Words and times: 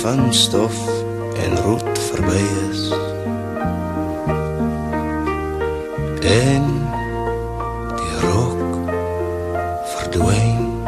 van 0.00 0.34
stof 0.34 1.04
en 1.44 1.56
roet 1.62 1.98
verby 1.98 2.42
is. 2.70 2.90
En 6.20 6.64
die 7.96 8.18
rook 8.20 8.90
verdwyn. 9.84 10.82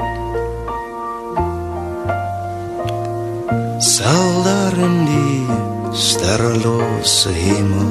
Sal 3.79 4.43
daar 4.43 4.79
in 4.79 5.05
die 5.05 5.47
sterrelose 5.93 7.29
hemel 7.29 7.89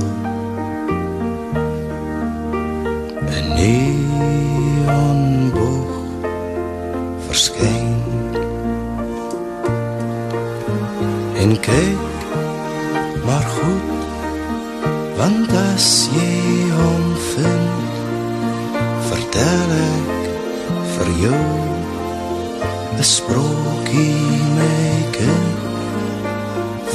en 3.28 3.48
neonboog 3.56 4.10
verskyn 4.88 5.69
en 11.40 11.60
kyk 11.60 11.98
maar 13.26 13.46
goed 13.56 13.88
want 15.18 15.52
as 15.72 16.10
jy 16.12 16.34
hom 16.76 17.06
vind 17.32 17.92
vertel 19.10 19.70
ek 19.78 20.10
vir 20.94 21.10
jou 21.24 21.48
'n 23.00 23.04
sprookie 23.16 24.36
my 24.58 24.92
kind 25.18 25.60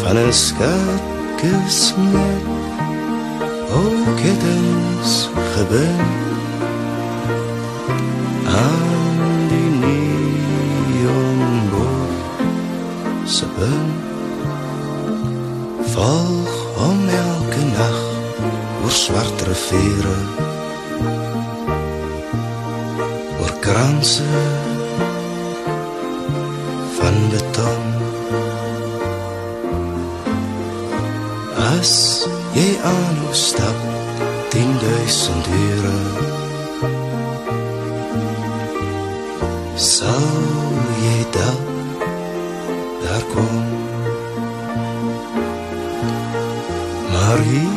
van 0.01 0.17
'n 0.27 0.33
skatkis 0.45 1.81
met 2.13 2.45
ook 3.81 4.07
kittens 4.21 5.13
gebind 5.53 6.13
aan 8.65 9.19
die 9.51 9.71
neonboog 11.03 12.13
se 13.37 13.47
punt 13.57 14.04
volg 15.95 16.55
hom 16.77 17.09
elke 17.09 17.63
nag 17.71 17.99
oor 18.83 18.95
swart 19.03 19.43
riviere 19.49 20.17
oor 23.41 23.53
kranse 23.67 24.27
van 26.97 27.19
beton. 27.33 27.85
As 31.75 31.93
jy 32.57 32.69
aan 32.93 33.15
hom 33.23 33.37
stap 33.45 33.79
10000 34.55 35.53
ure 35.61 35.99
sal 39.91 40.33
jy 41.05 41.21
dan 41.39 41.64
maar 47.35 47.74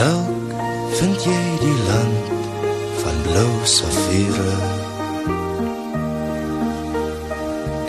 dalk 0.00 0.52
vind 0.96 1.24
jy 1.28 1.40
die 1.60 1.78
land 1.88 2.28
van 3.02 3.16
blou 3.26 3.50
safiere 3.68 4.54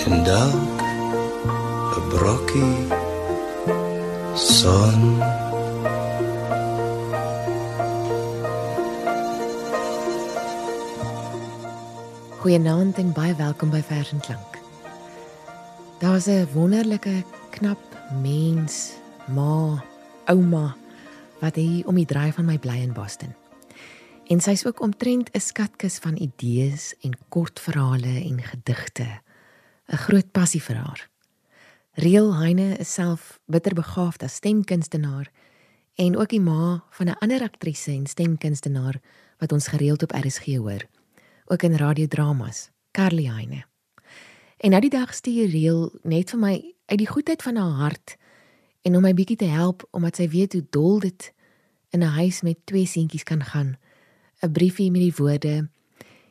en 0.07 0.23
dalk 0.27 0.81
'n 1.99 2.05
brokkie 2.11 2.79
son 4.35 4.99
Goeienaand 12.41 12.97
en 12.97 13.11
baie 13.13 13.35
welkom 13.35 13.69
by 13.69 13.83
Vers 13.85 14.11
en 14.11 14.19
Klank. 14.19 14.53
Daar's 15.99 16.25
'n 16.27 16.47
wonderlike 16.53 17.23
knap 17.49 17.81
mens, 18.21 18.97
ma, 19.27 19.83
ouma 20.25 20.80
wat 21.41 21.55
hier 21.57 21.87
om 21.87 21.97
die 21.97 22.05
draai 22.05 22.31
van 22.31 22.45
my 22.45 22.57
bly 22.61 22.77
in 22.85 22.93
Boston. 22.93 23.33
En 24.31 24.39
sy's 24.39 24.65
ook 24.65 24.79
omtrent 24.81 25.29
'n 25.33 25.39
skatkis 25.39 25.97
van 25.97 26.15
idees 26.17 26.95
en 27.01 27.17
kortverhale 27.29 28.15
en 28.29 28.41
gedigte. 28.41 29.21
'n 29.87 29.97
Groot 29.97 30.31
passie 30.31 30.61
vir 30.61 30.75
haar. 30.75 31.09
Reel 31.93 32.35
Heine 32.35 32.77
is 32.77 32.93
self 32.93 33.39
bitterbegaafd 33.45 34.23
as 34.23 34.35
stemkunstenaar 34.35 35.31
en 35.95 36.17
ook 36.17 36.29
die 36.29 36.41
ma 36.41 36.83
van 36.89 37.07
'n 37.07 37.19
ander 37.19 37.41
aktrise 37.41 37.91
en 37.91 38.07
stemkunstenaar 38.07 39.01
wat 39.37 39.51
ons 39.51 39.67
gereeld 39.67 40.03
op 40.03 40.11
RSG 40.11 40.45
hoor 40.57 40.87
ook 41.51 41.63
in 41.63 41.75
radiodramas, 41.75 42.69
Carly 42.91 43.25
Heine. 43.25 43.65
En 44.57 44.69
nou 44.69 44.81
die 44.81 44.89
dag 44.89 45.13
stuur 45.13 45.49
Reel 45.49 45.89
net 46.03 46.31
vir 46.31 46.39
my 46.39 46.53
uit 46.85 46.99
die 47.01 47.09
goedheid 47.09 47.41
van 47.43 47.55
haar 47.59 47.77
hart 47.79 48.15
en 48.81 48.95
om 48.95 49.01
my 49.01 49.13
bietjie 49.13 49.37
te 49.37 49.49
help 49.51 49.85
omdat 49.91 50.15
sy 50.15 50.27
weet 50.29 50.53
hoe 50.53 50.65
dol 50.69 50.99
dit 50.99 51.33
in 51.91 52.03
'n 52.03 52.15
huis 52.17 52.41
met 52.41 52.65
twee 52.65 52.85
seentjies 52.85 53.23
kan 53.23 53.43
gaan. 53.43 53.77
'n 54.41 54.51
Briefie 54.51 54.91
met 54.91 55.01
die 55.01 55.15
woorde: 55.17 55.69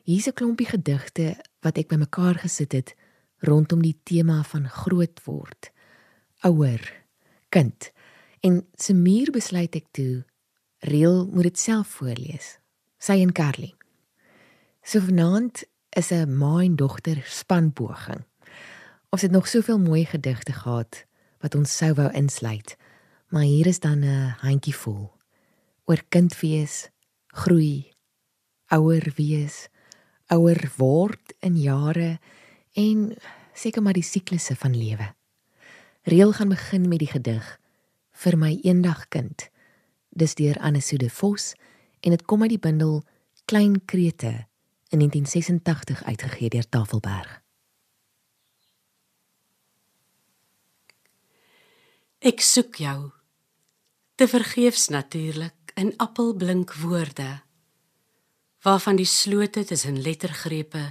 Hier's 0.03 0.27
'n 0.27 0.33
klompie 0.33 0.67
gedigte 0.67 1.37
wat 1.61 1.79
ek 1.79 1.89
bymekaar 1.89 2.35
gesit 2.35 2.73
het 2.73 2.95
rondom 3.39 3.83
die 3.83 3.99
tema 4.03 4.43
van 4.43 4.69
groot 4.69 5.25
word, 5.25 5.71
ouer, 6.41 7.05
kind. 7.49 7.93
En 8.41 8.67
se 8.75 8.95
muur 8.95 9.31
besluit 9.31 9.75
ek 9.75 9.87
toe 9.91 10.25
Reel 10.81 11.27
moet 11.27 11.43
dit 11.43 11.59
self 11.59 11.89
voorlees. 11.89 12.59
Sy 12.99 13.21
en 13.21 13.33
Carly. 13.33 13.75
So 14.83 15.01
vanaand 15.01 15.65
is 15.91 16.11
'n 16.11 16.37
ma 16.39 16.61
en 16.61 16.77
dogter 16.77 17.23
spanpoging. 17.25 18.25
Ons 19.11 19.23
het 19.23 19.31
nog 19.31 19.49
soveel 19.49 19.79
mooi 19.79 20.05
gedigte 20.05 20.53
gehad 20.53 21.07
wat 21.41 21.55
ons 21.55 21.77
sou 21.77 21.93
wou 21.95 22.11
insluit. 22.13 22.77
Maar 23.31 23.43
hier 23.43 23.67
is 23.67 23.81
dan 23.81 24.05
'n 24.05 24.35
handjie 24.41 24.75
vol 24.75 25.11
oor 25.85 26.03
kind 26.09 26.41
wees, 26.41 26.89
groei, 27.27 27.93
ouer 28.69 29.13
wees, 29.17 29.69
ouer 30.31 30.73
word 30.77 31.35
in 31.41 31.57
jare 31.57 32.19
en 32.79 33.17
seker 33.55 33.83
maar 33.83 33.99
die 33.99 34.07
siklusse 34.07 34.57
van 34.57 34.77
lewe. 34.77 35.15
Reël 36.03 36.33
gaan 36.33 36.49
begin 36.49 36.89
met 36.89 36.99
die 36.99 37.11
gedig 37.11 37.59
vir 38.13 38.37
my 38.39 38.59
eendag 38.63 39.09
kind. 39.09 39.49
Dis 40.11 40.35
deur 40.35 40.59
Anne 40.59 40.81
Sude 40.81 41.11
Vos 41.11 41.55
en 42.01 42.11
dit 42.11 42.23
kom 42.23 42.43
uit 42.43 42.55
die 42.55 42.63
bundel 42.63 43.03
Klein 43.45 43.85
Krete 43.85 44.47
in 44.91 44.99
1986 44.99 46.05
uitgegee 46.05 46.49
deur 46.49 46.69
Tafelberg. 46.69 47.40
Ek 52.21 52.43
soek 52.45 52.77
jou 52.77 53.11
te 54.21 54.27
vergeefs 54.29 54.91
natuurlik 54.93 55.71
in 55.81 55.95
appelblink 55.97 56.75
woorde 56.83 57.41
waarvan 58.61 59.01
die 59.01 59.09
slote 59.09 59.63
tussen 59.65 59.97
lettergrepe 60.05 60.83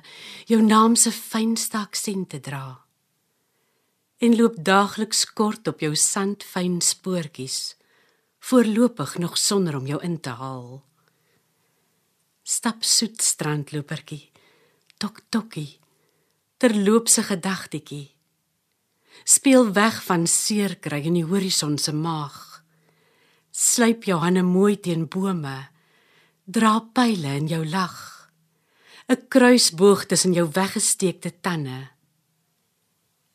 jou 0.50 0.58
naam 0.66 0.96
se 0.98 1.14
fynste 1.14 1.78
aksente 1.78 2.40
dra 2.42 2.80
en 4.26 4.40
loop 4.42 4.58
daagliks 4.58 5.22
kort 5.38 5.70
op 5.70 5.86
jou 5.86 5.94
sandfyn 5.94 6.82
spoortjies 6.82 7.78
voorlopig 8.50 9.20
nog 9.22 9.38
sonder 9.38 9.78
om 9.78 9.86
jou 9.86 10.02
in 10.02 10.18
te 10.18 10.34
haal. 10.34 10.82
Stap 12.42 12.82
soet 12.82 13.22
strandlopertjie 13.22 14.32
tok 14.98 15.22
tokkie 15.30 15.78
terloopse 16.58 17.30
gedagtetjie 17.30 18.08
speel 19.30 19.74
weg 19.74 20.02
van 20.08 20.26
seer 20.28 20.78
kry 20.82 21.04
in 21.06 21.18
die 21.20 21.28
horison 21.28 21.78
se 21.78 21.94
maag. 21.94 22.64
Sluip 23.54 24.08
jou 24.10 24.18
hande 24.24 24.42
mooi 24.46 24.78
teen 24.82 25.06
bome. 25.06 25.58
Dra 26.50 26.80
pile 26.94 27.36
in 27.38 27.50
jou 27.52 27.66
lag. 27.66 27.98
'n 29.10 29.28
kruisboog 29.28 30.06
tussen 30.06 30.34
jou 30.34 30.50
weggesteekte 30.54 31.32
tande. 31.42 31.90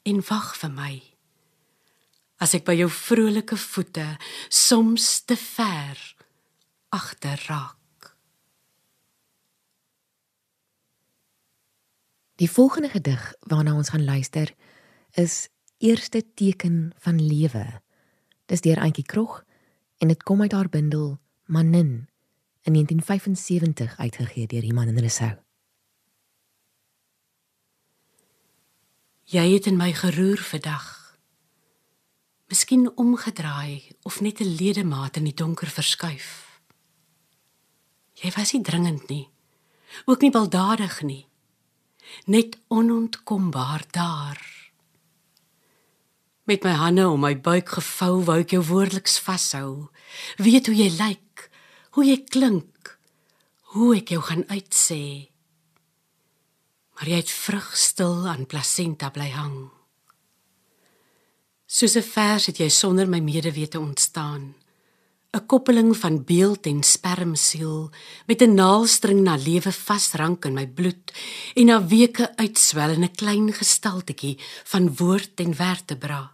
En 0.02 0.22
wag 0.28 0.56
vir 0.56 0.70
my. 0.70 1.02
As 2.38 2.54
ek 2.54 2.64
by 2.64 2.74
jou 2.78 2.90
vrolike 2.90 3.56
voete 3.56 4.18
soms 4.48 5.24
te 5.24 5.36
ver 5.36 5.98
agter 6.90 7.42
raak. 7.48 8.14
Die 12.36 12.50
volgende 12.50 12.88
gedig 12.88 13.32
waarna 13.40 13.74
ons 13.74 13.88
gaan 13.88 14.04
luister 14.04 14.54
is 15.14 15.48
Eerste 15.84 16.32
teken 16.34 16.92
van 16.98 17.26
lewe. 17.26 17.82
Dis 18.46 18.60
deur 18.60 18.78
Auntie 18.78 19.04
Krog 19.04 19.44
en 19.98 20.08
dit 20.08 20.22
kom 20.22 20.40
uit 20.40 20.52
haar 20.52 20.68
bundel 20.68 21.18
Manin 21.44 22.08
in 22.60 22.72
1975 22.72 23.98
uitgegee 23.98 24.46
deur 24.46 24.64
Iman 24.64 24.88
en 24.88 25.00
Resou. 25.00 25.34
Jy 29.24 29.44
het 29.52 29.66
in 29.66 29.76
my 29.76 29.92
geroer 29.92 30.38
vandag. 30.38 31.18
Miskien 32.48 32.88
omgedraai 32.96 33.84
of 34.02 34.20
net 34.20 34.40
'n 34.40 34.56
ledemaat 34.56 35.16
in 35.16 35.24
die 35.24 35.34
donker 35.36 35.68
verskuif. 35.68 36.60
Jy 38.12 38.32
was 38.36 38.52
nie 38.52 38.62
dringend 38.62 39.08
nie, 39.08 39.28
ook 40.04 40.20
nie 40.20 40.30
baldadig 40.30 41.02
nie. 41.02 41.26
Net 42.24 42.58
onontkombaar 42.68 43.84
daar. 43.90 44.63
Met 46.44 46.64
my 46.64 46.72
hande 46.76 47.08
om 47.08 47.20
my 47.20 47.34
buik 47.40 47.68
gevou, 47.68 48.24
wou 48.24 48.38
ek 48.40 48.50
jou 48.50 48.62
woordeliks 48.62 49.18
vashou. 49.18 49.88
Weet 50.36 50.66
hoe 50.66 50.76
jy 50.76 50.90
lyk, 50.98 51.50
hoe 51.96 52.04
jy 52.04 52.18
klink, 52.24 52.98
hoe 53.72 53.96
ek 53.96 54.12
jou 54.12 54.20
gaan 54.20 54.44
uitsê 54.48 55.34
maar 56.94 57.10
jy 57.10 57.20
het 57.20 57.30
vrug 57.30 57.70
stil 57.76 58.26
aan 58.30 58.46
plasenta 58.46 59.10
bly 59.14 59.30
hang. 59.34 59.70
Soos 61.66 61.96
'n 61.96 62.06
vers 62.06 62.46
het 62.46 62.58
jy 62.58 62.68
sonder 62.68 63.08
my 63.08 63.20
medewete 63.20 63.80
ontstaan. 63.80 64.54
'n 65.34 65.46
Koppeling 65.46 65.96
van 65.96 66.24
beeld 66.24 66.66
en 66.66 66.82
spermsiel 66.82 67.90
met 68.26 68.42
'n 68.42 68.54
naalstring 68.54 69.20
na 69.22 69.36
lewe 69.36 69.72
vasrank 69.72 70.44
in 70.44 70.54
my 70.54 70.66
bloed 70.66 71.12
en 71.54 71.66
na 71.66 71.86
weke 71.86 72.36
uitswel 72.36 72.90
in 72.90 73.04
'n 73.04 73.14
klein 73.14 73.52
gestaltetjie 73.52 74.38
van 74.64 74.96
woord 74.96 75.40
en 75.40 75.54
vertebra. 75.54 76.33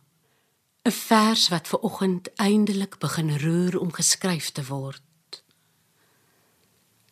'n 0.84 0.90
Vers 0.90 1.48
wat 1.48 1.68
ver 1.68 1.78
oggend 1.78 2.34
eindelik 2.36 2.98
begin 2.98 3.38
roer 3.38 3.78
om 3.78 3.92
geskryf 3.92 4.50
te 4.50 4.64
word. 4.64 5.42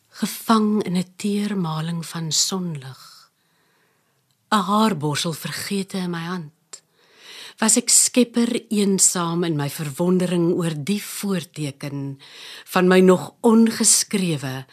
Gevang 0.09 0.83
in 0.85 0.97
'n 0.97 1.13
teermaling 1.17 2.07
van 2.07 2.33
sonlig 2.33 3.31
'n 4.51 4.65
haarborsel 4.71 5.33
vergete 5.33 5.99
in 5.99 6.11
my 6.11 6.25
hand. 6.25 6.83
Was 7.59 7.77
ek 7.77 7.89
skepper 7.89 8.51
eensaam 8.71 9.45
in 9.45 9.57
my 9.57 9.71
verwondering 9.71 10.53
oor 10.55 10.75
die 10.75 11.03
voorteken 11.03 12.21
van 12.65 12.89
my 12.89 13.01
nog 13.01 13.35
ongeskrewe 13.41 14.67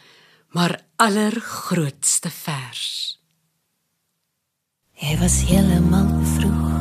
maar 0.56 0.80
allergrootste 0.96 2.30
vers. 2.30 3.18
Jy 4.96 5.18
was 5.20 5.42
heeltemal 5.44 6.08
vroeg 6.36 6.75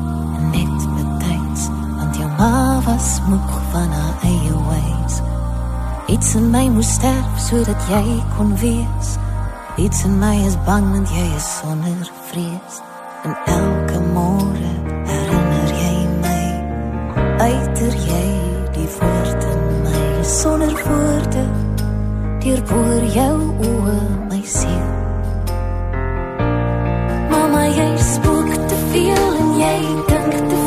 want 2.38 2.82
jou 2.82 2.82
ma 2.82 2.82
was 2.82 3.22
moeg 3.28 3.62
van 3.72 3.92
haar 3.92 4.16
eie 4.22 4.54
ways. 4.54 5.22
Iets 6.08 6.36
in 6.36 6.50
my 6.50 6.70
moes 6.70 6.94
sterf 6.94 7.40
sodat 7.40 7.82
jy 7.90 8.24
kon 8.38 8.58
wees. 8.58 9.18
Iets 9.78 10.04
in 10.04 10.20
my 10.20 10.36
is 10.46 10.56
bang 10.66 10.92
want 10.92 11.10
jy 11.10 11.36
is 11.36 11.58
sonder 11.60 12.12
vrees. 12.30 12.82
En 13.24 13.36
elke 13.46 14.00
môre 14.14 14.72
herinner 15.06 15.72
jy 15.82 16.08
my 16.22 16.44
uiter 17.40 17.94
jy 18.08 18.28
die 18.74 18.90
woorde 19.00 19.48
in 19.52 19.82
my 19.84 20.24
sonder 20.24 20.76
woorde 20.88 21.46
deur 22.44 22.62
boor 22.70 23.04
jou 23.16 23.38
oë 23.66 23.98
my 24.30 24.42
siel 24.46 24.92
Mama 27.32 27.66
jy 27.66 27.90
spook 27.98 28.54
te 28.70 28.78
veel 28.92 29.42
en 29.42 29.58
jy 29.58 29.80
dink 30.08 30.32
te 30.32 30.46
veel 30.46 30.65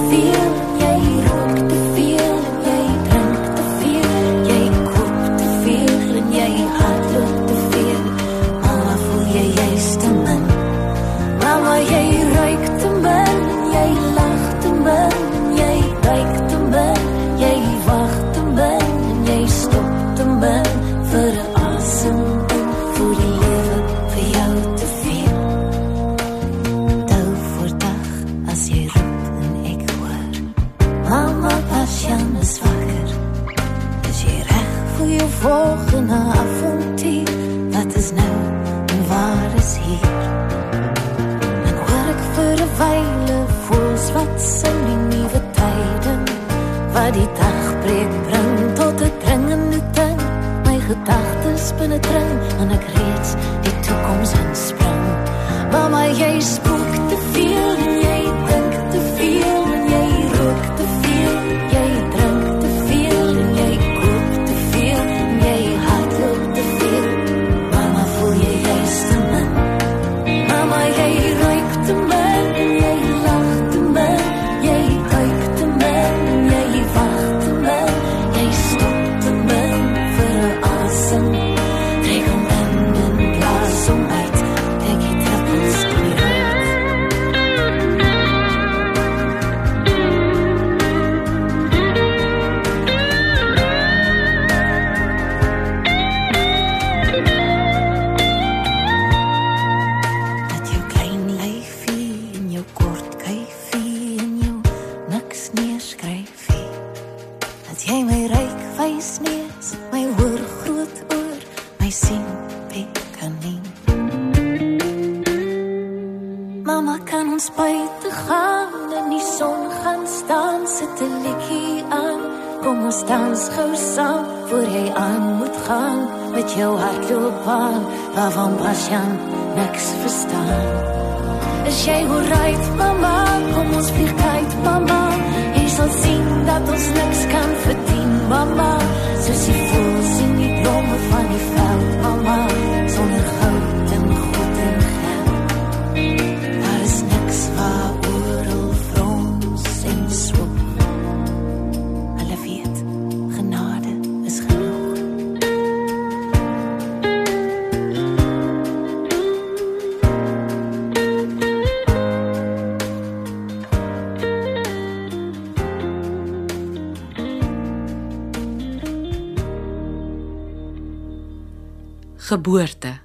Geboorte. 172.28 173.00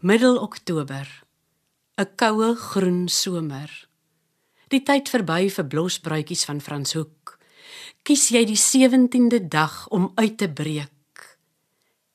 Middel 0.00 0.36
Oktober. 0.38 1.24
'n 2.00 2.06
Koue 2.16 2.54
groen 2.56 3.08
somer. 3.08 3.88
Die 4.68 4.80
tyd 4.80 5.10
verby 5.12 5.50
vir 5.50 5.66
blosbruitjies 5.66 6.44
van 6.48 6.60
Franshoek. 6.60 7.36
Kies 8.02 8.30
jy 8.32 8.44
die 8.48 8.56
17de 8.56 9.42
dag 9.48 9.88
om 9.88 10.12
uit 10.14 10.38
te 10.38 10.48
breek 10.48 11.36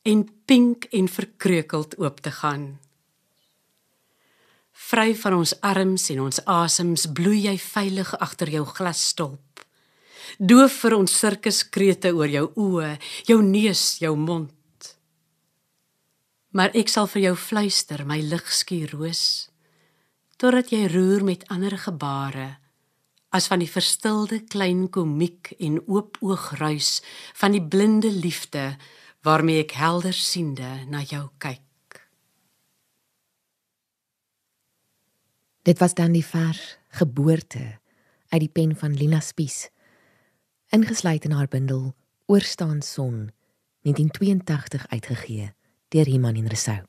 en 0.02 0.26
pink 0.46 0.90
en 0.90 1.08
verkreukeld 1.08 1.98
oop 2.02 2.20
te 2.26 2.32
gaan. 2.32 2.80
Vry 4.72 5.16
van 5.16 5.34
ons 5.34 5.62
arms 5.62 6.10
en 6.10 6.20
ons 6.26 6.46
asems 6.46 7.06
bloei 7.14 7.46
jy 7.46 7.58
veilig 7.58 8.18
agter 8.18 8.50
jou 8.50 8.66
glasstolp. 8.66 9.62
Doof 10.40 10.74
vir 10.82 10.98
ons 10.98 11.20
sirkuskrete 11.20 12.16
oor 12.18 12.28
jou 12.28 12.52
oë, 12.56 12.98
jou 13.30 13.42
neus, 13.46 14.00
jou 14.02 14.16
mond 14.18 14.57
maar 16.56 16.74
ek 16.76 16.90
sal 16.90 17.08
vir 17.12 17.30
jou 17.30 17.36
fluister 17.36 18.06
my 18.08 18.20
ligskuur 18.24 18.96
roos 18.96 19.24
totdat 20.38 20.72
jy 20.72 20.86
roer 20.94 21.26
met 21.26 21.48
ander 21.54 21.74
gebare 21.82 22.58
as 23.36 23.50
van 23.52 23.60
die 23.62 23.70
verstilde 23.70 24.40
klein 24.50 24.88
komiek 24.94 25.52
en 25.60 25.80
oop 25.86 26.18
oog 26.24 26.52
ruis 26.62 27.02
van 27.36 27.56
die 27.56 27.64
blinde 27.64 28.12
liefde 28.12 28.76
waarmee 29.26 29.66
ek 29.66 29.76
helder 29.76 30.16
siende 30.16 30.86
na 30.88 31.02
jou 31.04 31.26
kyk. 31.44 31.64
Dit 35.68 35.82
was 35.84 35.98
dan 35.98 36.14
die 36.16 36.24
vers 36.24 36.78
geboorte 36.96 37.80
uit 38.32 38.42
die 38.46 38.52
pen 38.52 38.76
van 38.76 38.96
Lina 38.96 39.20
Spies 39.20 39.68
ingesluit 40.72 41.26
in 41.28 41.36
haar 41.36 41.48
bundel 41.48 41.94
oorstaan 42.28 42.82
son 42.82 43.32
1982 43.88 44.88
uitgegee 44.88 45.52
deur 45.94 46.08
Iman 46.08 46.36
en 46.36 46.48
Resou. 46.48 46.80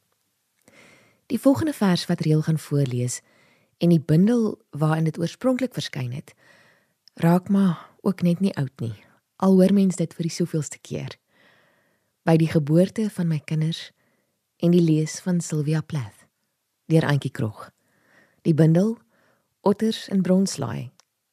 Die 1.29 1.41
volgende 1.41 1.73
vers 1.73 2.07
wat 2.07 2.21
Reel 2.21 2.43
gaan 2.43 2.59
voorlees 2.59 3.21
en 3.79 3.89
die 3.89 4.01
bundel 4.01 4.59
waarin 4.71 5.05
dit 5.05 5.19
oorspronklik 5.19 5.73
verskyn 5.73 6.13
het, 6.13 6.35
raak 7.15 7.49
maar 7.49 7.91
ook 8.01 8.23
net 8.23 8.41
nie 8.41 8.55
oud 8.57 8.81
nie. 8.81 8.95
Al 9.37 9.55
hoor 9.61 9.73
mens 9.73 9.97
dit 9.97 10.15
vir 10.15 10.27
die 10.27 10.35
soveelste 10.35 10.79
keer. 10.83 11.19
By 12.23 12.37
die 12.37 12.51
geboorte 12.51 13.11
van 13.11 13.29
my 13.29 13.39
kinders 13.45 13.91
en 14.57 14.73
die 14.75 14.83
lees 14.83 15.21
van 15.21 15.41
Sylvia 15.41 15.81
Plath 15.81 16.27
deur 16.89 17.05
Antjie 17.05 17.31
Krog. 17.31 17.69
Die 18.43 18.55
bundel 18.55 18.97
Otters 19.61 20.09
in 20.09 20.23
Bronslaai 20.23 20.91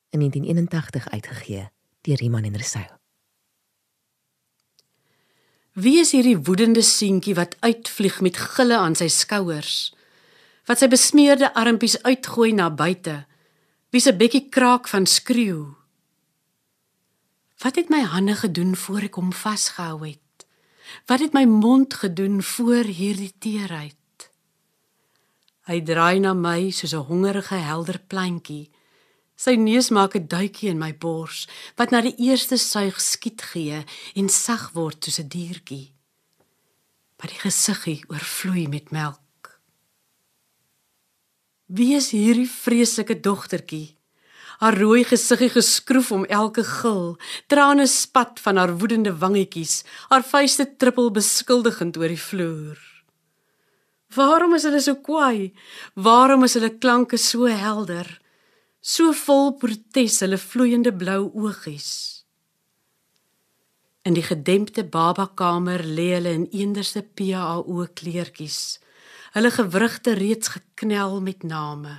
in 0.09 0.19
1981 0.19 1.09
uitgegee 1.09 1.69
deur 2.01 2.21
Iman 2.21 2.43
en 2.43 2.55
Resou. 2.55 3.04
Wie 5.75 5.97
is 5.99 6.13
hierdie 6.15 6.37
woedende 6.39 6.79
seentjie 6.79 7.33
wat 7.35 7.57
uitvlieg 7.59 8.21
met 8.23 8.37
gille 8.39 8.77
aan 8.79 8.93
sy 8.95 9.09
skouers? 9.11 9.91
Wat 10.69 10.79
sy 10.79 10.87
besmeurde 10.87 11.49
armpies 11.51 11.97
uitgooi 12.07 12.53
na 12.55 12.69
buite? 12.71 13.25
Wie 13.91 13.99
se 13.99 14.13
bekkie 14.15 14.45
kraak 14.47 14.87
van 14.87 15.03
skreeu? 15.03 15.75
Wat 17.59 17.75
het 17.75 17.91
my 17.91 18.05
hande 18.07 18.37
gedoen 18.39 18.71
voor 18.79 19.09
ek 19.09 19.19
hom 19.19 19.35
vasgehou 19.35 19.99
het? 20.05 20.47
Wat 21.11 21.19
het 21.19 21.35
my 21.35 21.43
mond 21.43 21.99
gedoen 21.99 22.39
voor 22.39 22.87
hierdie 22.87 23.33
teerheid? 23.35 24.29
Hy 25.67 25.81
draai 25.83 26.23
na 26.23 26.31
my 26.31 26.71
soos 26.71 26.95
'n 26.95 27.03
hongerige 27.11 27.59
helder 27.59 27.99
plantjie 27.99 28.71
Sy 29.35 29.57
neus 29.59 29.89
maak 29.91 30.15
'n 30.15 30.27
duikie 30.31 30.69
in 30.71 30.79
my 30.79 30.93
bors 30.93 31.47
wat 31.77 31.91
na 31.91 31.99
die 32.01 32.15
eerste 32.27 32.57
suig 32.57 33.01
skiet 33.01 33.41
gee 33.51 33.83
en 34.15 34.29
sag 34.29 34.71
word 34.73 35.03
soos 35.03 35.19
'n 35.19 35.27
diertjie. 35.27 35.91
Maar 37.17 37.29
die 37.31 37.43
gesiggie 37.43 38.03
oorvloei 38.07 38.67
met 38.67 38.91
melk. 38.91 39.19
Wie 41.67 41.95
is 41.95 42.11
hierdie 42.11 42.49
vreeslike 42.49 43.19
dogtertjie? 43.19 43.97
Haar 44.59 44.77
rooi 44.79 45.03
gesiggie 45.03 45.49
geskroef 45.49 46.11
om 46.11 46.25
elke 46.25 46.63
gil, 46.63 47.17
trane 47.47 47.87
spat 47.87 48.39
van 48.39 48.55
haar 48.57 48.77
woedende 48.77 49.11
wangetjies, 49.17 49.83
haar 50.09 50.23
vuiste 50.23 50.77
trippel 50.77 51.11
beskuldigend 51.11 51.97
oor 51.97 52.07
die 52.07 52.21
vloer. 52.21 52.77
Waarom 54.15 54.53
is 54.55 54.63
hulle 54.63 54.79
so 54.79 54.95
kwaai? 54.95 55.51
Waarom 55.95 56.43
is 56.43 56.53
hulle 56.53 56.77
klanke 56.77 57.17
so 57.17 57.49
helder? 57.51 58.07
So 58.85 59.09
vol 59.17 59.55
protes 59.57 60.19
hulle 60.21 60.37
vloeiende 60.37 60.91
blou 60.93 61.23
oogies. 61.33 61.89
In 64.05 64.13
die 64.13 64.25
gedempte 64.25 64.83
babakamer 64.85 65.81
lê 65.81 66.11
hulle 66.13 66.33
in 66.37 66.43
eenderse 66.53 67.01
PAO 67.01 67.87
kleertjies. 67.97 68.77
Hulle 69.33 69.49
gewrigte 69.51 70.13
reeds 70.13 70.51
geknel 70.53 71.17
met 71.25 71.41
name. 71.43 71.95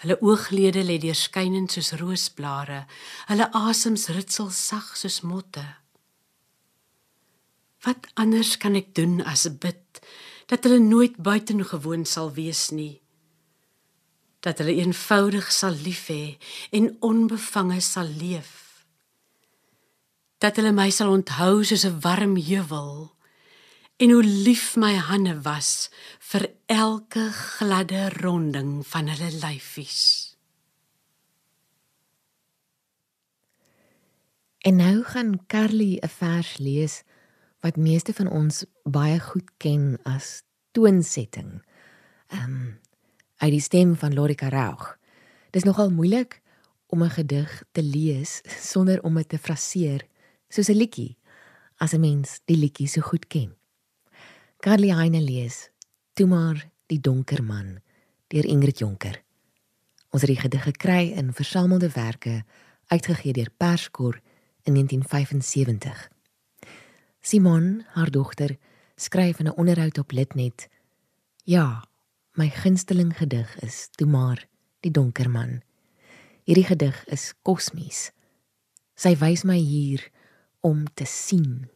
Hulle 0.00 0.16
ooglede 0.24 0.80
lê 0.86 0.96
deurskynend 1.02 1.74
soos 1.74 1.92
roosblare. 2.00 2.86
Hulle 3.28 3.50
asems 3.52 4.08
ritsel 4.16 4.48
sag 4.54 4.94
soos 4.96 5.20
motte. 5.28 5.66
Wat 7.84 8.08
anders 8.16 8.56
kan 8.56 8.78
ek 8.80 8.94
doen 8.96 9.20
as 9.20 9.44
bid 9.60 10.00
dat 10.48 10.64
hulle 10.64 10.80
nooit 10.80 11.20
buitengewoon 11.20 12.08
sal 12.08 12.32
wees 12.32 12.70
nie? 12.72 13.02
Dat 14.40 14.58
hulle 14.58 14.74
eenvoudig 14.78 15.52
sal 15.52 15.74
lief 15.82 16.06
hê 16.12 16.38
en 16.70 16.96
onbevange 17.00 17.80
sal 17.80 18.08
leef. 18.20 18.84
Dat 20.38 20.56
hulle 20.56 20.72
my 20.72 20.90
sal 20.94 21.10
onthou 21.10 21.64
soos 21.64 21.84
'n 21.84 22.00
warm 22.00 22.36
heuwel 22.36 23.18
en 23.98 24.10
hoe 24.10 24.24
lief 24.24 24.76
my 24.76 24.94
hande 24.94 25.42
was 25.42 25.90
vir 26.30 26.46
elke 26.66 27.30
gladde 27.32 28.08
ronding 28.22 28.86
van 28.86 29.08
hulle 29.08 29.30
lyfies. 29.42 30.36
En 34.58 34.76
nou 34.76 35.02
gaan 35.02 35.46
Carly 35.46 35.98
'n 36.02 36.08
vers 36.08 36.58
lees 36.58 37.02
wat 37.60 37.76
meeste 37.76 38.12
van 38.14 38.30
ons 38.30 38.64
baie 38.84 39.20
goed 39.20 39.50
ken 39.56 39.98
as 40.02 40.42
toonsetting. 40.72 41.62
Ehm 42.26 42.42
um, 42.42 42.80
uit 43.38 43.50
die 43.50 43.62
stem 43.62 43.96
van 43.96 44.14
Lorika 44.14 44.48
Raug. 44.48 44.98
Dis 45.50 45.64
nogal 45.64 45.90
moeilik 45.90 46.40
om 46.86 47.02
'n 47.02 47.10
gedig 47.10 47.62
te 47.72 47.82
lees 47.82 48.40
sonder 48.44 49.02
om 49.02 49.14
dit 49.14 49.28
te 49.28 49.38
fraseer 49.38 50.06
soos 50.48 50.68
'n 50.68 50.76
liedjie 50.76 51.16
as 51.76 51.92
'n 51.92 52.00
mens 52.00 52.40
die 52.44 52.56
liedjie 52.56 52.88
so 52.88 53.00
goed 53.00 53.26
ken. 53.26 53.56
Carly 54.58 54.90
Heine 54.90 55.20
lees 55.20 55.70
Toe 56.12 56.26
maar 56.26 56.70
die 56.86 57.00
donker 57.00 57.44
man 57.44 57.78
deur 58.26 58.44
Ingrid 58.44 58.78
Jonker. 58.78 59.22
Ons 60.10 60.22
het 60.24 60.30
die 60.30 60.40
gedig 60.40 60.62
gekry 60.62 61.12
in 61.14 61.32
versamelde 61.32 61.90
werke 61.94 62.44
uitgegee 62.86 63.32
deur 63.32 63.50
Perskor 63.56 64.20
in 64.62 64.74
1975. 64.74 66.08
Simon, 67.20 67.84
haar 67.94 68.10
dogter, 68.10 68.56
skryf 68.96 69.38
in 69.38 69.46
'n 69.46 69.56
onderhoud 69.56 69.98
op 69.98 70.10
Litnet: 70.10 70.68
Ja, 71.44 71.87
My 72.38 72.46
gunsteling 72.54 73.16
gedig 73.18 73.50
is 73.66 73.88
Toe 73.98 74.06
maar 74.06 74.44
die 74.86 74.92
donker 74.94 75.26
man. 75.30 75.56
Hierdie 76.46 76.68
gedig 76.68 76.98
is 77.10 77.32
kosmies. 77.42 78.12
Sy 78.94 79.16
wys 79.18 79.42
my 79.42 79.56
hier 79.58 80.04
om 80.62 80.84
te 80.94 81.02
sien. 81.02 81.66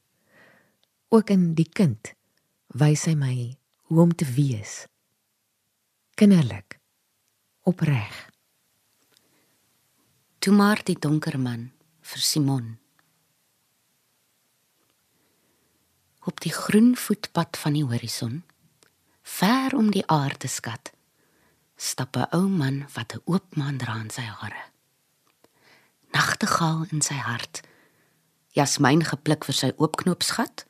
Ook 1.11 1.33
in 1.35 1.49
die 1.59 1.67
kind 1.67 2.13
wys 2.79 3.09
sy 3.09 3.17
my 3.19 3.57
hoe 3.91 3.99
om 4.05 4.15
te 4.15 4.29
wees. 4.37 4.85
Kinderlik. 6.15 6.79
Opreg. 7.67 8.15
Toe 10.39 10.55
maar 10.55 10.85
die 10.87 10.95
donker 10.95 11.41
man 11.43 11.73
vir 12.07 12.23
Simon. 12.23 12.71
Op 16.23 16.39
die 16.47 16.55
groen 16.55 16.95
voetpad 16.95 17.59
van 17.59 17.75
die 17.75 17.87
horison 17.91 18.45
ver 19.23 19.75
om 19.75 19.91
die 19.91 20.07
aarde 20.07 20.49
skat, 20.49 20.93
stap 21.77 22.17
'n 22.17 22.29
ou 22.33 22.49
man 22.49 22.87
wat 22.95 23.15
'n 23.15 23.23
oop 23.25 23.57
maan 23.57 23.79
dra 23.79 24.01
in 24.01 24.11
sy 24.11 24.23
hare. 24.23 24.71
Nagtegaal 26.13 26.87
in 26.91 27.03
sy 27.03 27.15
hart, 27.15 27.63
jasmyn 28.53 29.05
gepluk 29.05 29.45
vir 29.45 29.55
sy 29.55 29.73
oopknoopsgat 29.77 30.67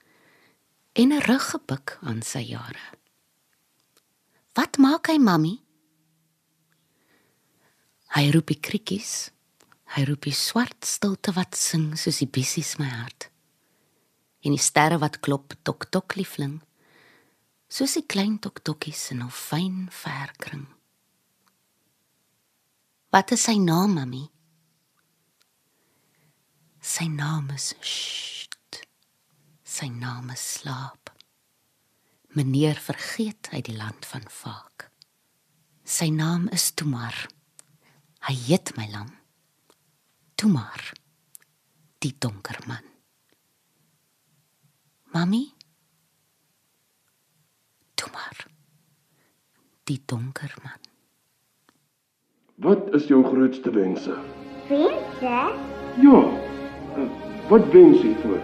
en 0.93 1.13
'n 1.13 1.21
rug 1.21 1.51
gebuk 1.51 1.99
aan 2.03 2.23
sy 2.23 2.39
jare. 2.39 2.87
Wat 4.55 4.79
maak 4.79 5.07
hy, 5.07 5.19
mami? 5.19 5.63
Hy 8.13 8.31
roep 8.31 8.47
die 8.47 8.61
krikkies. 8.61 9.31
Hy 9.97 10.05
roep 10.05 10.23
die 10.23 10.37
swart 10.37 10.85
stilte 10.85 11.33
wat 11.33 11.57
sing 11.57 11.97
soos 11.97 12.19
die 12.19 12.29
bissies 12.29 12.79
my 12.79 12.89
hart. 12.89 13.31
En 14.45 14.51
die 14.51 14.61
sterre 14.61 14.99
wat 14.99 15.21
klop 15.21 15.55
tok 15.63 15.89
tok 15.91 16.17
liefling 16.17 16.61
soos 17.73 17.95
die 17.97 18.05
klein 18.05 18.37
toktokkies 18.45 19.11
in 19.15 19.23
'n 19.23 19.31
fyn 19.33 19.89
verkring. 20.05 20.67
Wat 23.13 23.33
is 23.33 23.45
sy 23.45 23.57
naam, 23.57 23.95
mami? 23.95 24.25
Sy 26.81 27.07
naam 27.09 27.51
is 27.55 27.75
Sst. 27.81 28.85
Sy 29.65 29.89
naam 29.89 30.31
is 30.31 30.45
slaap. 30.55 31.11
Meneer 32.35 32.77
vergeet 32.77 33.49
hy 33.53 33.61
die 33.61 33.77
land 33.77 34.05
van 34.07 34.25
Vaak. 34.29 34.91
Sy 35.85 36.11
naam 36.11 36.49
is 36.49 36.73
Tomar. 36.73 37.17
Hy 38.29 38.35
heet 38.35 38.77
my 38.77 38.89
lam. 38.91 39.11
Tomar. 40.37 40.93
Die 42.01 42.15
donker 42.19 42.59
man. 42.67 42.85
Mami? 45.13 45.62
Tomar. 48.03 48.37
Die 49.87 50.01
donker 50.11 50.55
man. 50.63 50.81
Wat 52.63 52.89
is 52.99 53.07
jou 53.11 53.23
grootste 53.27 53.71
wense? 53.75 54.17
Wense? 54.69 55.37
Ja. 56.03 56.23
eh, 56.97 57.07
Wat 57.51 57.67
wens 57.75 58.03
jy 58.03 58.15
voor? 58.23 58.41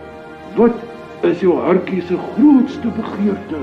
Wat 0.57 1.25
is 1.25 1.41
jou 1.43 1.55
hartjie 1.63 2.03
se 2.07 2.19
grootste 2.35 2.91
begeerte? 2.97 3.61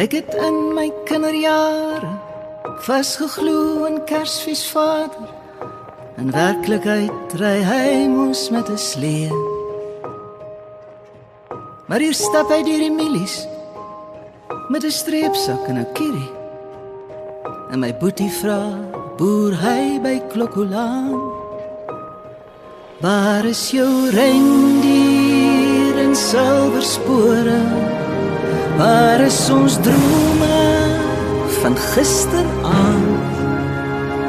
Ek 0.00 0.14
het 0.16 0.30
in 0.40 0.70
my 0.72 0.86
kinderjare 1.04 2.08
vasgeglo 2.86 3.84
in 3.84 3.98
Kersfees 4.08 4.62
Vader. 4.72 5.28
In 6.16 6.30
werklikheid 6.32 7.34
ry 7.36 7.58
hy 7.68 8.08
mos 8.08 8.46
met 8.48 8.70
'n 8.72 8.80
slee. 8.80 9.28
Maar 11.88 12.00
hier 12.00 12.16
stap 12.16 12.48
hy 12.48 12.62
deur 12.64 12.80
die 12.80 12.96
milies 13.02 13.44
met 14.72 14.84
'n 14.84 14.90
streepsak 14.90 15.68
en 15.68 15.84
'n 15.84 15.92
kierie. 15.92 16.32
En 17.70 17.78
my 17.80 17.92
boetie 17.92 18.32
vra, 18.40 18.72
boer 19.18 19.52
hy 19.52 20.00
by 20.00 20.16
Klokkolaan? 20.32 21.20
Waar 23.00 23.44
is 23.44 23.70
jou 23.70 24.08
rendier 24.08 25.98
en 25.98 26.16
silwer 26.16 26.82
spore? 26.82 27.89
Waar 28.80 29.20
is 29.20 29.50
ons 29.50 29.74
drome 29.80 30.58
van 31.60 31.76
gisteraand? 31.76 33.34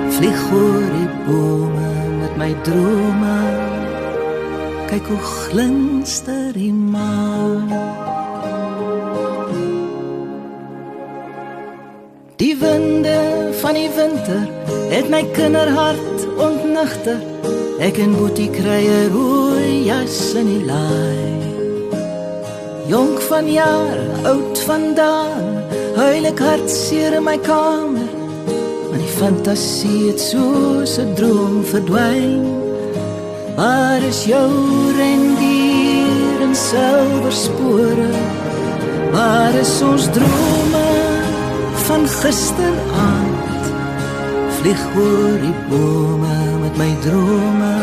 Vlieg 0.09 0.41
oor 0.51 0.87
die 0.91 1.11
bome 1.27 1.91
met 2.19 2.35
my 2.35 2.49
drome. 2.67 3.37
Kyk 4.91 5.07
hoe 5.07 5.21
glinster 5.23 6.51
die 6.51 6.73
maan. 6.73 7.71
Die 12.35 12.57
winde 12.59 13.19
van 13.63 13.79
die 13.79 13.89
winter 13.95 14.43
het 14.91 15.07
my 15.07 15.23
kinderhart 15.31 16.27
ontnigter. 16.35 17.23
Ek 17.79 18.03
en 18.03 18.19
Boetie 18.19 18.51
kry 18.51 18.83
'n 18.83 19.13
rooi 19.15 19.87
jas 19.87 20.33
in 20.35 20.51
die 20.51 20.65
laai. 20.67 21.40
Jonk 22.91 23.21
van 23.21 23.51
jare, 23.51 24.07
oud 24.27 24.59
vandaan, 24.67 25.45
huil 25.95 26.25
ek 26.27 26.41
hartseer 26.43 27.13
in 27.15 27.23
my 27.23 27.37
kamer. 27.39 28.09
Maar 28.89 28.99
die 28.99 29.13
fantasie 29.13 30.09
het 30.09 30.19
soos 30.19 30.97
'n 30.99 31.13
droom 31.15 31.61
verdwyn. 31.71 32.43
Waar 33.55 34.03
is 34.11 34.25
jou 34.33 34.51
rendier 34.97 36.41
en 36.47 36.55
silwer 36.55 37.31
spore? 37.45 38.11
Waar 39.15 39.53
is 39.63 39.73
ons 39.81 40.05
drome 40.17 40.89
van 41.87 42.03
gisteraand? 42.07 43.63
Vlieg 44.59 44.83
oor 44.99 45.39
die 45.47 45.57
bome 45.69 46.37
met 46.63 46.75
my 46.77 46.91
drome. 47.07 47.75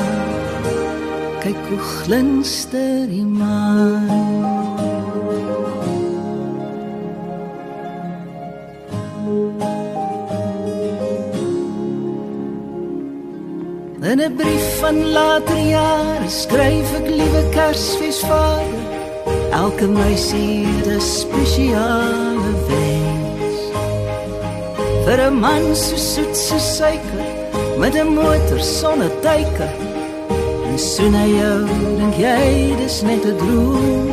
Kyk 1.40 1.60
hoe 1.68 1.82
glinster 1.96 3.08
die 3.08 3.24
maan. 3.24 4.57
In 14.08 14.20
'n 14.20 14.34
brief 14.36 14.68
van 14.80 14.98
later 15.12 15.58
jare 15.58 16.28
skryf 16.28 16.92
ek 16.98 17.08
liewe 17.18 17.42
Kersfees 17.52 18.20
Vader. 18.28 18.84
Elke 19.52 19.86
meisie 19.86 20.64
het 20.66 20.86
'n 20.96 21.00
spesiale 21.00 22.52
wens. 22.68 23.58
Vir 25.04 25.18
'n 25.28 25.34
man 25.44 25.76
so 25.76 25.96
soet 25.96 26.36
so 26.36 26.58
suiker 26.58 27.26
met 27.78 27.94
'n 27.94 28.08
motor 28.20 28.60
sonder 28.60 29.12
teiker. 29.20 29.74
En 30.68 30.78
soen 30.78 31.14
hy 31.14 31.28
jou, 31.42 31.60
dink 31.98 32.14
jy 32.26 32.76
dis 32.80 33.02
net 33.02 33.24
'n 33.24 33.36
droom. 33.36 34.08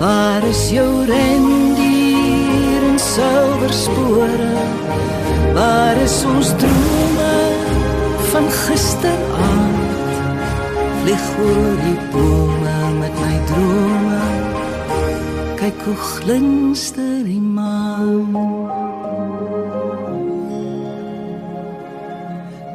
Waar 0.00 0.42
is 0.52 0.70
jou 0.70 0.90
rendier 1.14 2.82
en 2.90 2.98
silwer 2.98 3.72
spore? 3.72 4.52
Waar 5.54 5.96
is 5.96 6.24
ons 6.24 6.48
drome 6.60 7.57
van 8.30 8.50
gisteraand? 8.50 9.88
Vlieg 11.02 11.26
oor 11.38 11.76
die 11.82 11.98
bome 12.12 12.78
met 12.98 13.14
my 13.22 13.36
drome. 13.50 14.24
Kyk 15.56 15.82
hoe 15.84 15.94
glinster 15.94 17.24
die 17.24 17.40
maan. 17.40 18.36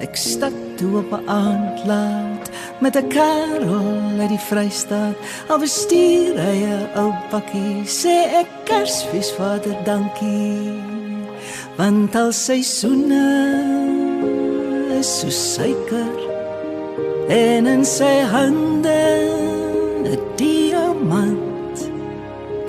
Ek 0.04 0.16
stap 0.20 0.56
toe 0.78 0.98
op 0.98 1.12
'n 1.13 1.30
aand 1.30 1.86
laat 1.86 2.50
met 2.80 2.96
'n 2.98 3.08
karel 3.08 4.20
uit 4.20 4.30
die 4.30 4.46
Vrystaat. 4.50 5.18
Al 5.48 5.60
bestuur 5.60 6.36
hy 6.48 6.58
'n 6.66 6.88
ou 6.96 7.12
pakkie, 7.30 7.86
sê 7.86 8.16
ek 8.42 8.50
Kersfees 8.63 9.32
Vader 9.38 9.78
dankie. 9.84 10.82
Want 11.76 12.16
al 12.16 12.32
seisoene 12.32 13.73
so 15.04 15.30
suiker 15.30 16.16
en 17.28 17.68
in 17.68 17.84
sy 17.84 18.22
hande 18.32 19.02
'n 20.08 20.20
diamant 20.39 21.78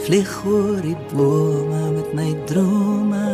vlieg 0.05 0.33
oor 0.47 0.81
die 0.83 0.99
bome 1.14 1.83
met 1.97 2.11
my 2.18 2.35
drome. 2.51 3.29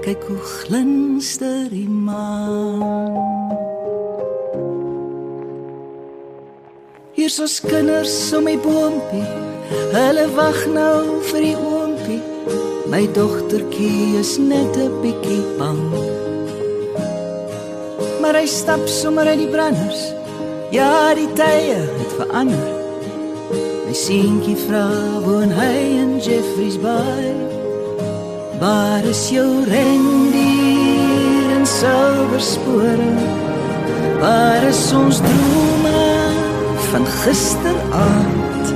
Kyk 0.00 0.22
hoe 0.28 0.42
glinster 0.56 1.68
die 1.68 1.88
maan. 1.88 3.12
Hier 7.12 7.32
is 7.44 7.60
kinders 7.60 8.32
om 8.32 8.44
my 8.44 8.56
boompie. 8.56 9.28
Hulle 9.92 10.26
wag 10.34 10.60
nou 10.72 11.20
vir 11.28 11.40
die 11.40 11.56
oompie. 11.56 12.22
My 12.88 13.04
dogtertjie 13.12 14.18
is 14.18 14.38
net 14.38 14.76
'n 14.76 14.92
bietjie 15.02 15.44
bang 15.58 16.15
maar 18.26 18.40
hy 18.40 18.46
stap 18.50 18.88
sommer 18.90 19.28
uit 19.30 19.38
die 19.38 19.50
branders 19.52 20.00
ja 20.74 21.14
die 21.14 21.28
tye 21.38 21.76
het 21.78 22.14
verander 22.18 22.72
my 23.86 23.94
seentjie 23.94 24.56
vra 24.66 24.88
woon 25.22 25.54
hy 25.54 25.74
in 26.00 26.16
Jeffreys 26.18 26.80
Bay 26.82 27.30
Waar 28.58 29.04
is 29.04 29.28
jou 29.30 29.46
rendier 29.68 31.50
en 31.54 31.66
silwer 31.68 32.40
spore? 32.40 33.10
Waar 34.18 34.64
is 34.64 34.80
ons 34.96 35.20
drome 35.20 36.06
van 36.88 37.04
gisteraand? 37.20 38.72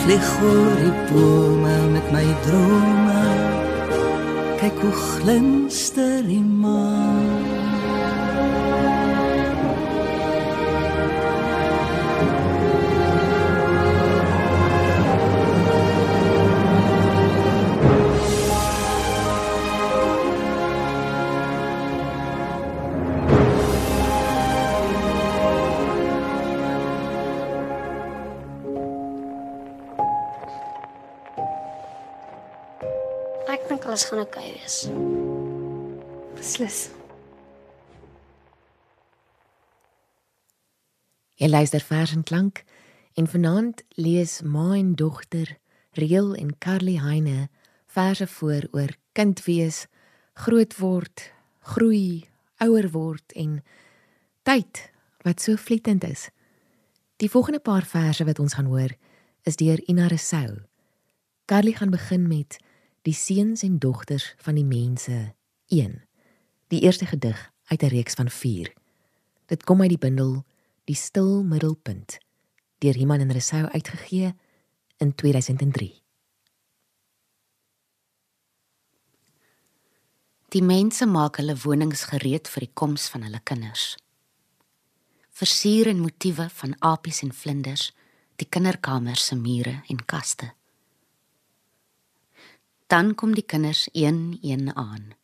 Vlieg 0.00 0.30
oor 0.48 0.80
die 0.80 0.96
bome 1.12 1.76
met 1.92 2.08
my 2.16 2.24
drome. 2.48 3.20
Kyk 4.64 4.80
hoe 4.80 4.96
glinster 4.96 6.24
die 6.24 6.40
maan. 6.40 7.25
Gaan 34.16 34.24
oukei 34.24 34.50
okay 34.50 34.60
wees. 34.60 34.88
Beslis. 36.36 36.78
Jy 41.36 41.48
luister 41.48 41.80
vers 41.84 42.12
en 42.16 42.24
klank 42.24 42.64
En 43.16 43.26
vanaand 43.26 43.80
lees 43.96 44.42
ma 44.44 44.74
en 44.76 44.94
dogter 44.94 45.56
Reël 45.96 46.34
en 46.34 46.58
Carly 46.58 46.98
Heine 47.00 47.48
verse 47.86 48.26
voor 48.26 48.68
oor 48.70 48.92
kind 49.12 49.44
wees, 49.44 49.86
groot 50.34 50.76
word, 50.76 51.32
groei, 51.60 52.28
ouer 52.60 52.90
word 52.92 53.32
en 53.32 53.62
tyd 54.44 54.82
wat 55.24 55.40
so 55.40 55.56
vlietend 55.56 56.04
is. 56.04 56.28
Die 57.16 57.30
volgende 57.32 57.60
paar 57.60 57.88
verse 57.88 58.24
wat 58.28 58.38
ons 58.38 58.52
gaan 58.52 58.68
hoor, 58.68 58.92
is 59.48 59.56
deur 59.56 59.80
Ina 59.88 60.12
Resou. 60.12 60.60
Carly 61.48 61.72
gaan 61.72 61.90
begin 61.90 62.28
met 62.28 62.60
Die 63.06 63.14
seuns 63.14 63.62
en 63.62 63.78
dogters 63.78 64.34
van 64.42 64.56
die 64.58 64.64
mense 64.66 65.34
1. 65.70 65.92
Die 66.74 66.80
eerste 66.80 67.06
gedig 67.06 67.52
uit 67.64 67.82
'n 67.82 67.86
reeks 67.86 68.14
van 68.14 68.30
4. 68.30 68.72
Dit 69.46 69.64
kom 69.64 69.80
uit 69.80 69.88
die 69.88 69.98
bundel 69.98 70.44
Die 70.84 70.94
stil 70.94 71.42
middelpunt 71.42 72.18
deur 72.78 72.96
Iman 72.96 73.20
en 73.20 73.32
Resou 73.32 73.64
uitgegee 73.64 74.34
in 74.96 75.14
2003. 75.14 76.02
Die 80.48 80.62
mense 80.62 81.06
maak 81.06 81.36
hulle 81.36 81.56
wonings 81.56 82.04
gereed 82.04 82.48
vir 82.48 82.60
die 82.60 82.72
koms 82.72 83.08
van 83.08 83.22
hulle 83.22 83.40
kinders. 83.42 83.96
Versier 85.30 85.86
en 85.86 85.98
motiewe 85.98 86.48
van 86.50 86.76
apies 86.78 87.22
en 87.22 87.32
vlinders, 87.32 87.92
die 88.36 88.48
kinderkamers 88.48 89.26
se 89.26 89.36
mure 89.36 89.82
en 89.86 90.04
kaste. 90.04 90.54
Dan 92.86 93.14
kom 93.14 93.34
die 93.34 93.42
kinders 93.42 93.88
een 93.92 94.38
een 94.42 94.76
aan. 94.76 95.14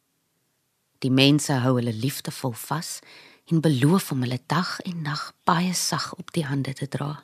Die 0.98 1.11
mense 1.11 1.53
hou 1.62 1.77
hulle 1.79 1.92
liefdevol 1.94 2.53
vas 2.59 2.98
en 3.46 3.61
beloof 3.61 4.11
om 4.11 4.25
hulle 4.27 4.40
dag 4.46 4.81
en 4.81 5.03
nag 5.03 5.33
baie 5.46 5.75
sag 5.75 6.14
op 6.14 6.33
die 6.35 6.44
hande 6.46 6.72
te 6.72 6.88
dra. 6.88 7.22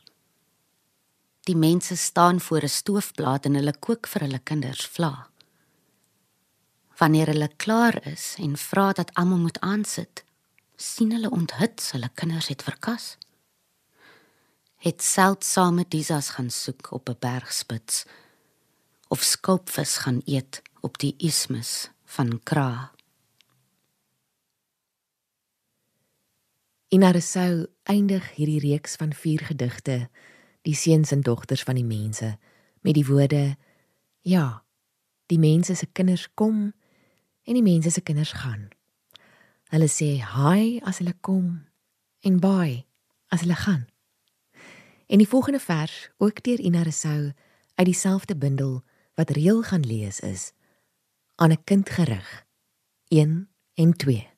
Die 1.40 1.57
mense 1.57 1.96
staan 1.96 2.40
voor 2.40 2.62
'n 2.62 2.68
stoofplaat 2.68 3.44
en 3.44 3.55
hulle 3.55 3.74
kook 3.79 4.07
vir 4.07 4.20
hulle 4.20 4.38
kinders 4.38 4.87
vla. 4.87 5.29
Wanneer 6.98 7.27
hulle 7.27 7.51
klaar 7.57 8.07
is 8.07 8.35
en 8.38 8.57
vra 8.57 8.92
dat 8.92 9.14
almal 9.14 9.38
moet 9.38 9.61
aansit, 9.61 10.24
sien 10.77 11.12
hulle 11.12 11.31
onthut 11.31 11.90
hulle 11.92 12.11
kinders 12.14 12.48
het 12.48 12.62
verkas. 12.62 13.16
Het 14.77 15.03
seldsame 15.03 15.85
disas 15.88 16.29
gaan 16.29 16.51
soek 16.51 16.92
op 16.92 17.09
'n 17.09 17.16
bergspits 17.18 18.05
of 19.09 19.23
skulpvis 19.23 19.97
gaan 20.05 20.21
eet 20.25 20.62
op 20.81 20.99
die 20.99 21.14
ismus 21.16 21.90
van 22.05 22.40
Kra. 22.42 22.92
Inaresou 26.88 27.66
eindig 27.83 28.25
hierdie 28.37 28.61
reeks 28.64 28.97
van 28.97 29.12
4 29.12 29.44
gedigte, 29.51 30.09
die 30.64 30.75
seuns 30.75 31.12
en 31.12 31.21
dogters 31.21 31.62
van 31.62 31.77
die 31.77 31.85
mense, 31.85 32.38
met 32.81 32.94
die 32.97 33.07
woorde: 33.07 33.57
Ja, 34.21 34.62
die 35.27 35.38
mense 35.38 35.75
se 35.75 35.87
kinders 35.87 36.29
kom 36.35 36.73
en 37.44 37.55
die 37.55 37.62
mense 37.62 37.90
se 37.90 38.01
kinders 38.01 38.33
gaan. 38.33 38.68
Hulle 39.68 39.88
sê 39.88 40.16
hi 40.25 40.81
as 40.81 41.01
hulle 41.03 41.16
kom 41.21 41.66
en 42.25 42.40
bye 42.40 42.85
as 43.29 43.44
hulle 43.44 43.57
gaan. 43.57 43.85
En 45.09 45.21
die 45.21 45.29
volgende 45.29 45.61
vers, 45.61 46.11
ook 46.16 46.42
deur 46.44 46.61
Inaresou 46.61 47.33
uit 47.75 47.87
dieselfde 47.87 48.37
bundel 48.37 48.83
wat 49.18 49.35
reël 49.35 49.62
gaan 49.66 49.87
lees 49.87 50.20
is 50.20 50.52
aan 51.35 51.50
'n 51.50 51.64
kind 51.64 51.90
gerig 51.90 52.46
1 53.09 53.50
en 53.74 53.92
2 53.92 54.31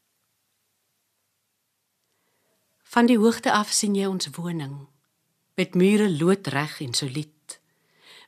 Van 2.83 3.07
die 3.07 3.19
hoogte 3.19 3.53
af 3.53 3.69
sien 3.71 3.95
jy 3.95 4.07
ons 4.07 4.31
woning 4.35 4.89
met 5.55 5.75
mure 5.75 6.09
loodreg 6.11 6.81
en 6.81 6.95
solied 6.95 7.61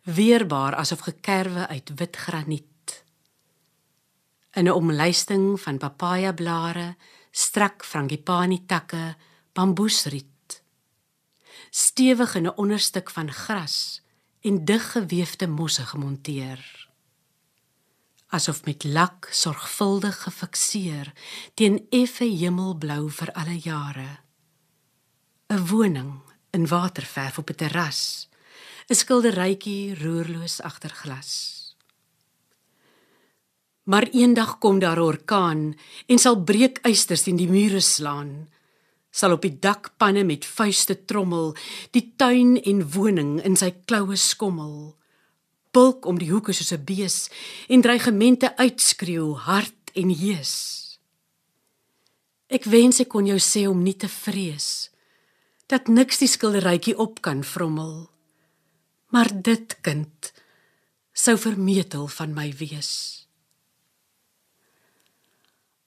weerbaar 0.02 0.74
asof 0.74 1.00
gekerwe 1.06 1.66
uit 1.68 1.90
wit 1.94 2.16
graniet. 2.16 3.04
In 4.52 4.64
'n 4.64 4.70
omluisting 4.70 5.60
van 5.60 5.78
papaja 5.78 6.32
blare 6.32 6.96
strak 7.30 7.84
frangipani 7.84 8.66
takke 8.66 9.16
bamboesriet. 9.52 10.62
Stewig 11.70 12.34
in 12.34 12.46
'n 12.46 12.56
onderstuk 12.56 13.10
van 13.10 13.32
gras 13.32 14.01
en 14.42 14.64
diggewefte 14.64 15.46
mosse 15.46 15.86
gemonteer 15.86 16.82
asof 18.32 18.64
met 18.64 18.84
lak 18.84 19.28
sorgvuldig 19.30 20.16
gefikseer 20.24 21.12
teen 21.54 21.82
effe 21.92 22.24
hemelblou 22.24 23.10
vir 23.12 23.32
alle 23.36 23.58
jare. 23.60 24.10
'n 25.52 25.66
woning 25.68 26.12
in 26.56 26.66
waterverf 26.66 27.38
op 27.38 27.50
'n 27.50 27.58
terras 27.60 28.28
'n 28.88 28.94
skilderytjie 28.94 29.94
roerloos 30.02 30.60
agter 30.60 30.94
glas. 31.02 31.30
Maar 33.84 34.08
eendag 34.12 34.58
kom 34.58 34.78
daar 34.78 35.00
'n 35.00 35.08
orkaan 35.12 35.78
en 36.06 36.18
sal 36.18 36.36
breekysters 36.44 37.26
in 37.26 37.36
die 37.36 37.48
mure 37.48 37.80
slaan 37.80 38.48
sal 39.12 39.36
op 39.36 39.44
die 39.44 39.54
dakpanne 39.60 40.24
met 40.24 40.46
vuiste 40.48 40.96
trommel, 41.04 41.52
die 41.92 42.14
tuin 42.16 42.56
en 42.64 42.82
woning 42.94 43.36
in 43.44 43.58
sy 43.60 43.70
kloue 43.84 44.16
skommel. 44.16 44.94
Bulk 45.72 46.08
om 46.08 46.18
die 46.20 46.32
hoeke 46.32 46.52
soos 46.52 46.72
'n 46.72 46.84
bees 46.84 47.28
en 47.68 47.82
dreigemente 47.82 48.56
uitskreeu 48.56 49.36
hard 49.36 49.92
en 49.94 50.08
hees. 50.08 50.52
Ek 52.48 52.64
wens 52.64 53.00
ek 53.00 53.08
kon 53.08 53.26
jou 53.26 53.38
sê 53.38 53.68
om 53.68 53.82
nie 53.82 53.96
te 53.96 54.08
vrees 54.08 54.90
dat 55.66 55.88
niks 55.88 56.18
die 56.18 56.28
skilderytjie 56.28 56.98
op 56.98 57.22
kan 57.22 57.44
vrommel. 57.44 58.10
Maar 59.08 59.28
dit 59.42 59.76
kind 59.80 60.32
sou 61.12 61.36
vermetel 61.38 62.08
van 62.08 62.34
my 62.34 62.52
wees. 62.52 63.26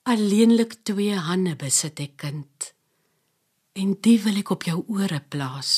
Alleenlik 0.04 0.84
twee 0.84 1.18
hande 1.18 1.56
besit 1.56 2.00
ek 2.00 2.18
kind 2.18 2.75
en 3.76 3.96
die 4.08 4.18
wil 4.24 4.40
ek 4.42 4.52
op 4.56 4.68
jou 4.68 4.82
ore 4.88 5.22
plaas 5.30 5.74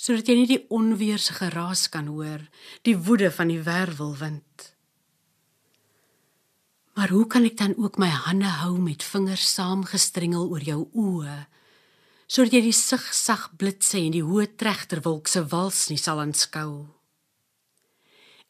sodat 0.00 0.28
jy 0.30 0.36
nie 0.38 0.48
die 0.48 0.64
onweer 0.72 1.20
se 1.20 1.36
geraas 1.36 1.86
kan 1.92 2.08
hoor 2.12 2.46
die 2.88 2.96
woede 2.96 3.30
van 3.34 3.52
die 3.52 3.62
werwelwind 3.66 4.70
maar 6.98 7.12
hoe 7.16 7.26
kan 7.32 7.46
ek 7.48 7.56
dan 7.56 7.76
ook 7.78 7.96
my 8.02 8.10
hande 8.12 8.50
hou 8.60 8.74
met 8.78 9.04
vingers 9.06 9.46
saamgestrengel 9.54 10.50
oor 10.52 10.64
jou 10.64 10.82
oë 10.92 11.38
sodat 12.30 12.54
jy 12.54 12.62
die 12.68 12.76
sigsag 12.76 13.48
blitse 13.58 13.98
en 13.98 14.14
die 14.14 14.22
hoë 14.22 14.52
tregterwolk 14.60 15.26
se 15.30 15.42
wals 15.50 15.88
nie 15.90 15.98
sal 15.98 16.20
aanskou? 16.22 16.86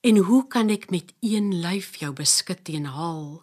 En 0.04 0.18
hoe 0.28 0.42
kan 0.52 0.68
ek 0.72 0.90
met 0.92 1.14
een 1.24 1.48
lyf 1.62 1.94
jou 2.02 2.12
beskik 2.16 2.64
teen 2.68 2.90
haal 2.92 3.40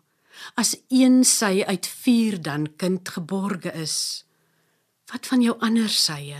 as 0.62 0.76
een 0.94 1.24
sy 1.26 1.66
uit 1.66 1.90
vier 2.04 2.38
dan 2.38 2.68
kind 2.78 3.10
geborge 3.10 3.74
is 3.74 4.27
Wat 5.08 5.28
van 5.28 5.42
jou 5.42 5.56
ander 5.64 5.88
sye? 5.92 6.40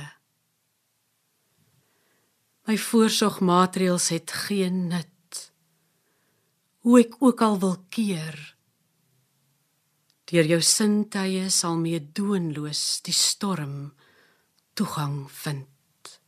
My 2.68 2.76
voorsorgmaatreëls 2.76 4.10
het 4.12 4.34
geen 4.48 4.88
nut. 4.92 5.40
Hoe 6.84 7.00
ek 7.00 7.16
ook 7.24 7.42
al 7.42 7.56
wil 7.64 7.78
keer. 7.90 8.36
Deur 10.28 10.52
jou 10.52 10.60
sintuie 10.60 11.48
sal 11.48 11.80
mee 11.80 12.02
doenloos 12.04 13.00
die 13.08 13.16
storm 13.16 13.94
toegang 14.76 15.24
vind. 15.32 16.20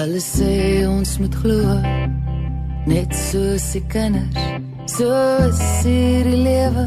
Hulle 0.00 0.24
sê 0.24 0.52
ons 0.88 1.18
moet 1.20 1.40
glo 1.44 1.76
net 2.88 3.12
soos 3.28 3.72
se 3.76 3.84
kinders 3.92 4.71
So 4.92 5.08
is 5.48 5.82
die 5.84 6.36
lewe 6.36 6.84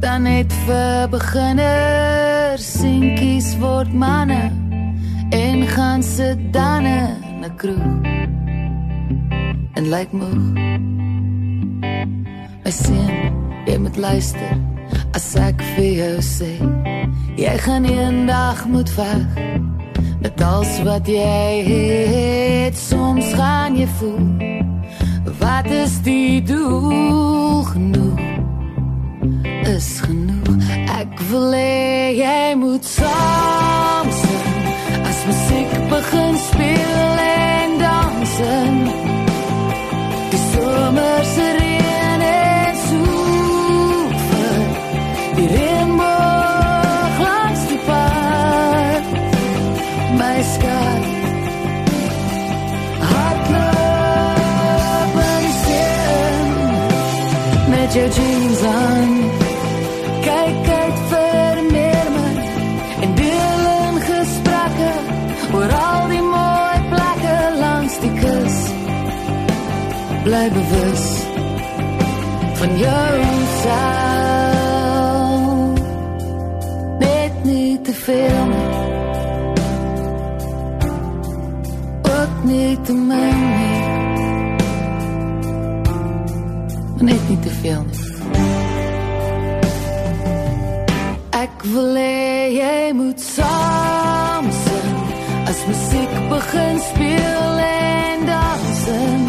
dan 0.00 0.22
net 0.22 0.52
vir 0.64 1.08
beginners 1.12 2.64
sinkies 2.78 3.50
word 3.60 3.92
manne 3.92 4.48
en 5.36 5.66
gaan 5.74 6.02
sit 6.02 6.40
dan 6.52 6.86
in 6.86 7.44
'n 7.44 7.52
kroeg. 7.60 8.00
En 9.76 9.84
lyk 9.92 10.12
moeg 10.12 10.58
my 12.64 12.70
sien 12.70 13.12
jy 13.66 13.76
moet 13.80 13.96
luister 13.96 14.52
as 15.16 15.28
ek 15.36 15.62
vir 15.74 15.92
jou 16.00 16.16
sê 16.20 16.52
jy 17.36 17.54
gaan 17.64 17.84
eendag 17.88 18.66
moet 18.68 18.90
weg 18.96 19.40
met 20.20 20.42
alles 20.42 20.74
wat 20.84 21.08
jy 21.08 21.48
het 22.12 22.76
soms 22.76 23.32
gaan 23.40 23.76
jy 23.76 23.88
voel 24.00 24.47
Wat 25.58 25.70
is 25.70 26.02
die 26.02 26.42
doel 26.42 27.62
genoeg? 27.62 28.20
Is 29.66 29.88
genoeg. 30.06 30.62
Ek 31.00 31.18
wil 31.30 31.50
hê 31.50 32.14
jy 32.14 32.54
moet 32.62 32.86
saam 32.86 34.06
sing. 34.20 34.70
As 35.02 35.18
musiek 35.26 35.74
begin 35.90 36.38
speel 36.46 37.22
en 37.26 37.78
dans. 37.82 39.07
Bly 70.28 70.50
bewus 70.50 71.04
van 72.54 72.78
jou 72.78 73.22
self. 73.62 73.78
Net 76.98 77.44
nie 77.44 77.80
te 77.80 77.92
veel 77.92 78.46
nie. 78.46 78.76
Ook 82.02 82.44
nie 82.44 82.80
te 82.80 82.92
min 82.92 83.40
nie. 83.56 83.82
Net 87.08 87.28
nie 87.28 87.38
te 87.38 87.50
veel 87.62 87.82
nie. 87.88 88.04
Ek 91.40 91.56
wil 91.72 91.96
hê 91.96 92.52
jy 92.58 92.92
moet 93.00 93.20
saam 93.20 94.52
sing 94.60 94.92
as 95.48 95.64
musiek 95.72 96.12
begin 96.28 96.78
speel 96.92 97.58
en 97.70 98.26
dans. 98.28 99.27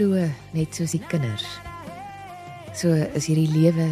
Glo 0.00 0.16
net 0.56 0.72
soos 0.72 0.94
die 0.96 1.02
kinders. 1.10 1.44
So 2.72 2.88
is 2.88 3.26
hierdie 3.28 3.50
lewe 3.52 3.90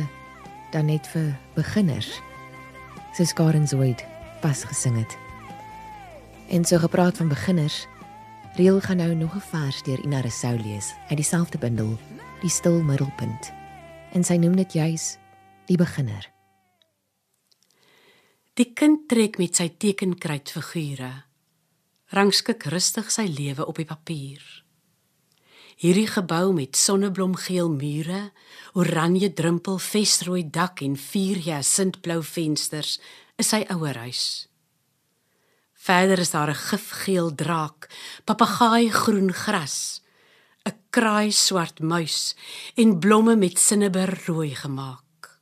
dan 0.73 0.89
net 0.89 1.05
vir 1.13 1.35
beginners. 1.53 2.09
Soos 3.17 3.35
Karen 3.37 3.67
Zoid 3.69 4.01
pas 4.41 4.63
gesing 4.71 4.97
het. 4.97 5.17
En 6.49 6.65
so 6.65 6.81
gepraat 6.81 7.21
van 7.21 7.29
beginners, 7.29 7.85
Riel 8.57 8.81
gaan 8.81 8.97
nou 8.97 9.15
nog 9.15 9.35
'n 9.37 9.45
vers 9.53 9.83
deur 9.83 10.01
Ina 10.01 10.21
Rousseau 10.21 10.57
lees 10.57 10.95
uit 11.09 11.17
dieselfde 11.17 11.59
bundel, 11.59 11.99
Die 12.41 12.51
stil 12.51 12.83
middelpunt. 12.83 13.53
En 14.13 14.25
sy 14.25 14.37
noem 14.37 14.57
dit 14.57 14.73
juis 14.73 15.19
die 15.67 15.77
beginner. 15.77 16.31
Die 18.55 18.73
kind 18.73 19.09
trek 19.09 19.39
met 19.39 19.57
sy 19.57 19.69
tekenkruitfigure. 19.69 21.25
Rangskik 22.07 22.63
rustig 22.63 23.11
sy 23.11 23.27
lewe 23.27 23.67
op 23.67 23.77
die 23.77 23.85
papier. 23.85 24.68
Hierdie 25.79 26.09
gebou 26.11 26.51
met 26.57 26.75
sonneblomgeel 26.75 27.69
mure, 27.71 28.33
oranje 28.75 29.29
drumpel, 29.31 29.77
vesrooi 29.79 30.43
dak 30.51 30.83
en 30.83 30.97
vier 30.99 31.39
jasintblou 31.39 32.19
vensters 32.27 32.97
is 33.39 33.53
sy 33.53 33.61
ouerhuis. 33.71 34.49
Verder 35.79 36.19
is 36.19 36.35
daar 36.35 36.51
'n 36.51 36.63
gifgeel 36.67 37.31
draak, 37.35 37.87
papegaai 38.27 38.91
groen 38.91 39.33
gras, 39.33 40.03
'n 40.67 40.75
kraai 40.91 41.31
swart 41.31 41.79
muis 41.81 42.35
en 42.75 42.99
blomme 42.99 43.37
met 43.37 43.59
sinneber 43.59 44.19
rooi 44.27 44.55
gemaak. 44.55 45.41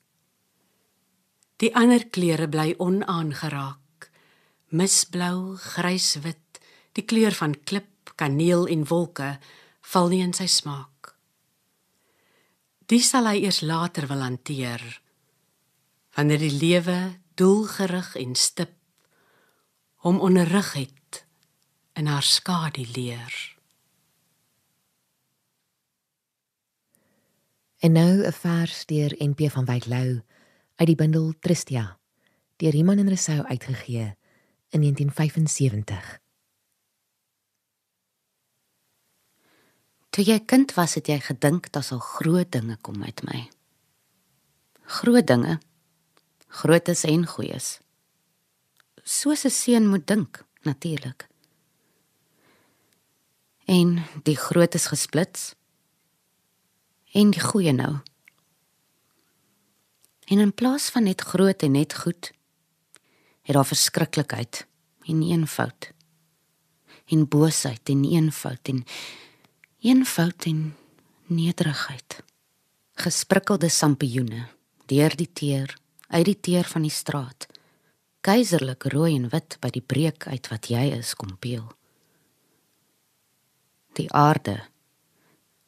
Die 1.57 1.75
ander 1.75 2.05
kleure 2.11 2.49
bly 2.49 2.75
onaangeraak. 2.77 4.11
Misblou, 4.68 5.57
gryswit, 5.57 6.61
die 6.92 7.05
kleur 7.05 7.33
van 7.33 7.55
klip, 7.64 8.12
kaneel 8.16 8.66
en 8.66 8.85
wolke 8.85 9.38
val 9.92 10.11
nie 10.11 10.22
in 10.25 10.35
sy 10.35 10.49
smaak. 10.51 11.14
Dit 12.87 13.03
sal 13.07 13.27
hy 13.27 13.42
eers 13.42 13.62
later 13.66 14.07
wil 14.11 14.22
hanteer. 14.22 14.83
Wanneer 16.16 16.42
die 16.42 16.55
lewe 16.55 16.99
doelgerig 17.38 18.14
en 18.18 18.35
stip 18.38 18.75
hom 20.07 20.20
onderrig 20.22 20.72
het 20.79 21.25
in 21.99 22.07
haar 22.07 22.22
skadu 22.22 22.85
leer. 22.94 23.35
En 27.83 27.92
nou 27.92 28.22
'n 28.27 28.33
vers 28.33 28.87
deur 28.87 29.12
NP 29.18 29.51
van 29.51 29.64
Wyk 29.64 29.87
Lou 29.87 30.22
uit 30.77 30.87
die 30.87 30.94
bundel 30.94 31.35
Tristia 31.40 31.99
deur 32.57 32.75
Iman 32.75 32.99
en 32.99 33.07
Rousseau 33.07 33.42
uitgegee 33.42 34.16
in 34.70 34.81
1975. 34.81 36.25
Toe 40.16 40.24
jy 40.24 40.38
kind 40.48 40.70
was, 40.72 40.94
het 40.96 41.11
jy 41.12 41.18
gedink 41.20 41.66
daar 41.74 41.85
sal 41.85 41.98
groot 42.00 42.48
dinge 42.48 42.79
kom 42.81 43.02
uit 43.05 43.18
my. 43.29 43.42
Groot 44.88 45.26
dinge. 45.29 45.59
Grootes 46.48 47.02
en 47.05 47.26
goeies. 47.29 47.66
Soos 49.05 49.44
'n 49.44 49.50
seun 49.52 49.88
moet 49.88 50.07
dink, 50.07 50.40
natuurlik. 50.64 51.29
En 53.66 54.05
die 54.24 54.37
grootes 54.37 54.87
gesplits. 54.87 55.55
En 57.12 57.31
die 57.31 57.40
goeie 57.40 57.72
nou. 57.72 58.00
En 60.24 60.38
in 60.38 60.55
plaas 60.55 60.88
van 60.88 61.02
net 61.02 61.20
groot 61.20 61.62
en 61.62 61.72
net 61.72 61.94
goed, 61.94 62.33
het 63.42 63.55
daar 63.55 63.66
verskriklikheid 63.66 64.66
en 65.05 65.22
eenvoud. 65.22 65.92
En 67.07 67.29
boosheid 67.29 67.88
en 67.88 68.05
eenvoud 68.05 68.68
en 68.68 68.85
eenvoud 69.87 70.44
en 70.44 70.77
nederigheid. 71.27 72.22
Gesprikkelde 72.99 73.68
sampioene 73.68 74.49
deur 74.90 75.14
die 75.18 75.29
teer, 75.33 75.77
uit 76.09 76.25
die 76.27 76.40
teer 76.40 76.66
van 76.66 76.83
die 76.83 76.90
straat. 76.90 77.46
Keiserlik 78.27 78.88
rooi 78.90 79.14
en 79.14 79.29
wit 79.31 79.59
by 79.62 79.70
die 79.70 79.83
breek 79.83 80.27
uit 80.27 80.51
wat 80.51 80.70
jy 80.70 80.88
is 80.96 81.14
kom 81.14 81.37
peel. 81.38 81.68
Die 83.99 84.09
aarde 84.11 84.59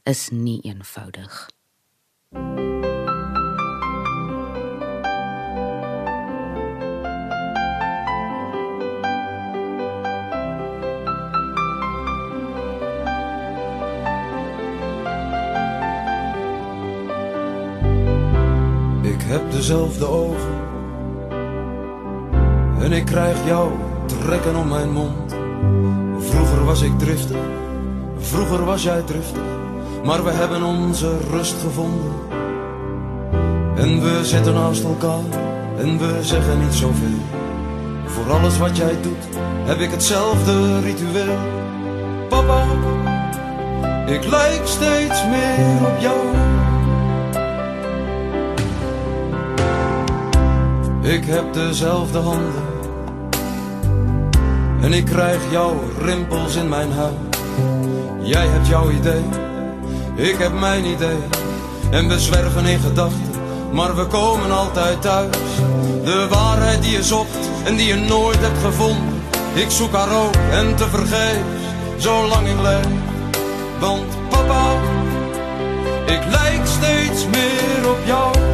is 0.03 0.29
nie 0.35 0.59
eenvoudig. 0.67 1.47
Ik 2.35 2.39
heb 2.39 2.78
dezelfde 19.59 20.07
ogen 20.07 20.57
en 22.81 22.93
ik 22.93 23.05
krijg 23.05 23.47
jou 23.47 23.71
trekken 24.07 24.57
om 24.57 24.69
mijn 24.69 24.93
mond. 24.93 25.35
Vroeger 26.19 26.65
was 26.65 26.83
ik 26.83 26.99
driftig, 26.99 27.37
vroeger 28.19 28.65
was 28.65 28.83
jij 28.83 29.03
driftig. 29.03 29.43
Maar 30.05 30.25
we 30.25 30.31
hebben 30.31 30.63
onze 30.63 31.17
rust 31.31 31.55
gevonden. 31.63 32.13
En 33.77 34.03
we 34.03 34.25
zitten 34.25 34.55
naast 34.55 34.85
elkaar 34.85 35.25
en 35.79 35.99
we 35.99 36.19
zeggen 36.21 36.61
niet 36.61 36.75
zoveel. 36.75 37.21
Voor 38.07 38.33
alles 38.33 38.59
wat 38.59 38.77
jij 38.77 38.97
doet 39.03 39.25
heb 39.65 39.79
ik 39.79 39.91
hetzelfde 39.91 40.81
ritueel. 40.81 41.37
Papa, 42.29 42.65
ik 44.07 44.25
lijk 44.25 44.63
steeds 44.65 45.25
meer 45.27 45.89
op 45.89 45.99
jou. 46.01 46.48
Ik 51.09 51.25
heb 51.25 51.53
dezelfde 51.53 52.19
handen. 52.19 52.63
En 54.81 54.93
ik 54.93 55.05
krijg 55.05 55.41
jouw 55.51 55.81
rimpels 56.01 56.57
in 56.57 56.69
mijn 56.69 56.93
huid. 56.93 57.15
Jij 58.23 58.47
hebt 58.47 58.67
jouw 58.67 58.91
idee, 58.91 59.23
ik 60.15 60.39
heb 60.39 60.53
mijn 60.53 60.85
idee. 60.85 61.19
En 61.91 62.09
we 62.09 62.19
zwerven 62.19 62.65
in 62.65 62.79
gedachten, 62.79 63.31
maar 63.73 63.97
we 63.97 64.07
komen 64.07 64.51
altijd 64.51 65.03
thuis. 65.03 65.37
De 66.05 66.27
waarheid 66.31 66.83
die 66.83 66.93
je 66.93 67.03
zocht 67.03 67.51
en 67.65 67.77
die 67.77 67.87
je 67.87 67.97
nooit 67.97 68.41
hebt 68.41 68.59
gevonden. 68.65 69.23
Ik 69.55 69.71
zoek 69.71 69.93
haar 69.93 70.25
ook 70.25 70.35
en 70.51 70.77
te 70.77 70.89
vergeefs, 70.89 71.65
zolang 71.97 72.49
ik 72.49 72.61
leef. 72.63 72.87
Want 73.81 74.29
papa, 74.29 74.73
ik 76.07 76.21
lijk 76.31 76.67
steeds 76.67 77.27
meer 77.27 77.91
op 77.91 77.99
jou. 78.05 78.48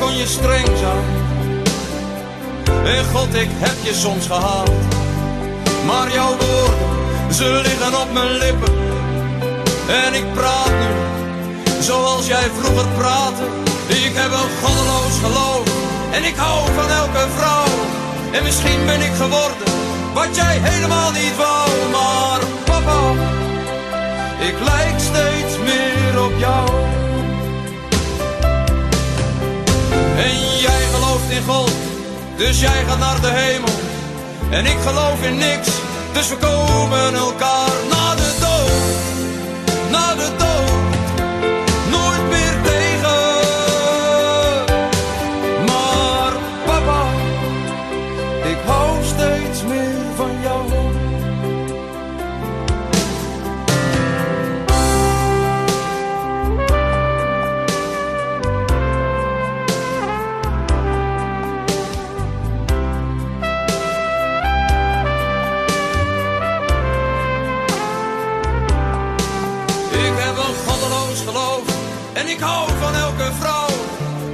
Kon 0.00 0.16
je 0.16 0.26
streng 0.26 0.68
zijn. 0.78 1.04
En 2.84 3.04
God, 3.04 3.34
ik 3.34 3.48
heb 3.52 3.76
je 3.82 3.94
soms 3.94 4.26
gehaald. 4.26 4.70
Maar 5.86 6.12
jouw 6.12 6.36
woorden, 6.36 7.34
ze 7.34 7.60
liggen 7.62 8.00
op 8.00 8.12
mijn 8.12 8.30
lippen. 8.30 8.74
En 10.04 10.14
ik 10.14 10.32
praat 10.32 10.72
nu, 10.82 10.92
zoals 11.80 12.26
jij 12.26 12.46
vroeger 12.58 12.88
praatte. 12.98 13.42
Ik 13.88 14.12
heb 14.14 14.32
een 14.32 14.50
goddeloos 14.62 15.16
geloof. 15.24 15.66
En 16.12 16.24
ik 16.24 16.36
hou 16.36 16.72
van 16.74 16.90
elke 16.90 17.24
vrouw. 17.36 17.72
En 18.32 18.42
misschien 18.42 18.86
ben 18.86 19.00
ik 19.00 19.12
geworden, 19.12 19.68
wat 20.14 20.36
jij 20.36 20.58
helemaal 20.60 21.10
niet 21.10 21.36
wou. 21.36 21.68
Maar 21.90 22.40
papa, 22.64 23.00
ik 24.48 24.54
lijk 24.64 24.98
steeds 25.10 25.54
meer 25.68 26.22
op 26.24 26.32
jou. 26.38 26.99
In 31.30 31.42
God, 31.42 31.70
dus 32.36 32.60
jij 32.60 32.84
gaat 32.86 32.98
naar 32.98 33.20
de 33.20 33.30
hemel. 33.30 33.74
En 34.50 34.66
ik 34.66 34.76
geloof 34.86 35.22
in 35.22 35.38
niks, 35.38 35.68
dus 36.12 36.28
we 36.28 36.36
komen 36.36 37.14
elkaar 37.14 37.70
na 37.90 37.99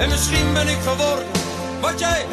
En 0.06 0.12
misschien 0.12 0.52
ben 0.52 0.68
ik 0.68 0.78
geworden 0.82 1.26
wat 1.80 1.98
jij 1.98 2.26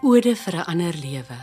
Ode 0.00 0.32
vir 0.32 0.54
'n 0.56 0.64
ander 0.64 0.96
lewe. 0.96 1.38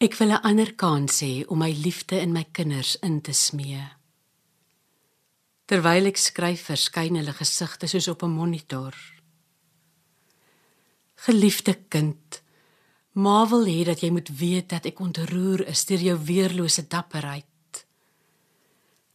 Ek 0.00 0.14
wil 0.16 0.32
'n 0.32 0.42
ander 0.42 0.72
kans 0.72 1.20
hê 1.20 1.44
om 1.46 1.58
my 1.58 1.72
liefde 1.72 2.16
in 2.20 2.32
my 2.32 2.44
kinders 2.52 2.96
in 3.02 3.20
te 3.20 3.32
smee. 3.32 3.84
Terwyl 5.66 6.06
ek 6.06 6.16
skryf, 6.16 6.62
verskyn 6.64 7.16
hulle 7.16 7.32
gesigte 7.32 7.86
soos 7.86 8.08
op 8.08 8.22
'n 8.22 8.30
monitor. 8.30 8.94
Geliefde 11.14 11.74
kind, 11.88 12.42
ma 13.12 13.46
wil 13.48 13.66
hê 13.66 13.84
dat 13.84 14.00
jy 14.00 14.10
moet 14.10 14.28
weet 14.28 14.68
dat 14.68 14.86
ek 14.86 15.00
ontroer 15.00 15.66
is 15.68 15.84
deur 15.84 16.00
jou 16.00 16.18
weerlose 16.24 16.88
dapperheid. 16.88 17.86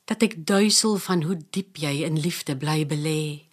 Dat 0.06 0.22
ek 0.22 0.46
duisel 0.46 0.98
van 0.98 1.24
hoe 1.24 1.38
diep 1.50 1.78
jy 1.78 2.06
in 2.06 2.20
liefde 2.20 2.56
bly 2.56 2.86
belê 2.86 3.46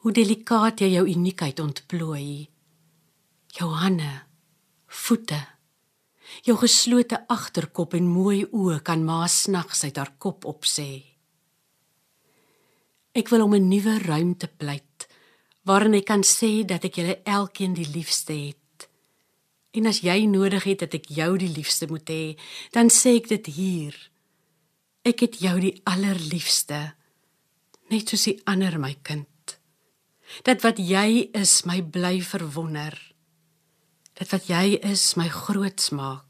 hoe 0.00 0.12
delikaat 0.16 0.80
jy 0.80 0.94
jou 0.94 1.04
uniekheid 1.08 1.60
ontplooi. 1.60 2.48
Jou 3.52 3.68
hande, 3.76 4.10
voete, 4.86 5.40
jou 6.46 6.56
geslote 6.60 7.18
agterkop 7.28 7.96
en 7.98 8.08
mooi 8.08 8.44
oë 8.46 8.80
kan 8.86 9.02
ma 9.04 9.26
snags 9.28 9.84
uit 9.84 9.98
haar 10.00 10.14
kop 10.22 10.46
opsê. 10.48 10.90
Ek 13.12 13.28
wil 13.28 13.42
om 13.44 13.54
'n 13.54 13.68
nuwe 13.68 13.98
ruimte 13.98 14.48
pleit 14.48 15.08
waarin 15.64 15.94
ek 15.94 16.06
kan 16.06 16.22
sê 16.22 16.64
dat 16.64 16.84
ek 16.84 16.94
julle 16.94 17.20
elkeen 17.24 17.74
die 17.74 17.90
liefste 17.94 18.32
het. 18.32 18.88
En 19.72 19.86
as 19.86 20.00
jy 20.00 20.26
nodig 20.26 20.64
het 20.64 20.78
dat 20.78 20.94
ek 20.94 21.06
jou 21.08 21.36
die 21.38 21.52
liefste 21.52 21.86
moet 21.86 22.08
hê, 22.08 22.36
dan 22.72 22.88
sê 22.88 23.16
ek 23.16 23.28
dit 23.28 23.46
hier. 23.46 24.10
Ek 25.04 25.20
het 25.20 25.38
jou 25.40 25.60
die 25.60 25.80
allerliefste, 25.84 26.94
net 27.90 28.08
soos 28.08 28.24
die 28.24 28.40
ander 28.46 28.78
my 28.78 28.96
kind 29.02 29.26
dat 30.42 30.62
wat 30.62 30.78
jy 30.78 31.30
is 31.36 31.62
my 31.68 31.80
bly 31.82 32.20
verwonder. 32.22 32.94
Dat 34.18 34.32
wat 34.34 34.50
jy 34.50 34.78
is 34.84 35.14
my 35.16 35.28
groots 35.28 35.90
maak. 35.90 36.26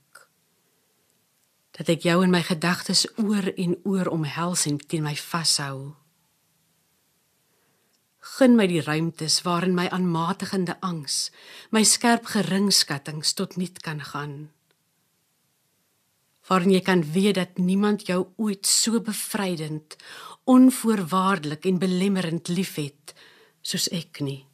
Dat 1.77 1.89
ek 1.89 2.05
jou 2.05 2.21
in 2.25 2.33
my 2.35 2.43
gedagtes 2.45 3.07
oor 3.21 3.51
en 3.57 3.77
oor 3.89 4.11
omhels 4.13 4.67
en 4.69 4.79
teen 4.79 5.07
my 5.07 5.17
vashou. 5.17 5.95
Gun 8.37 8.57
my 8.57 8.67
die 8.69 8.83
ruimtes 8.85 9.41
waarin 9.47 9.75
my 9.75 9.89
aanmatigende 9.89 10.77
angs 10.85 11.31
my 11.73 11.83
skerp 11.85 12.29
geringskattings 12.35 13.33
tot 13.33 13.57
niet 13.57 13.81
kan 13.81 14.03
gaan. 14.13 14.51
Waarin 16.49 16.75
jy 16.75 16.83
kan 16.85 17.05
weet 17.13 17.39
dat 17.39 17.59
niemand 17.59 18.07
jou 18.07 18.27
ooit 18.37 18.67
so 18.67 19.01
bevrydend 19.01 19.97
onvoorwaardelik 20.45 21.65
en 21.65 21.79
belemmerend 21.79 22.49
liefhet 22.49 23.15
soos 23.63 23.89
ek 23.93 24.21
nie. 24.25 24.45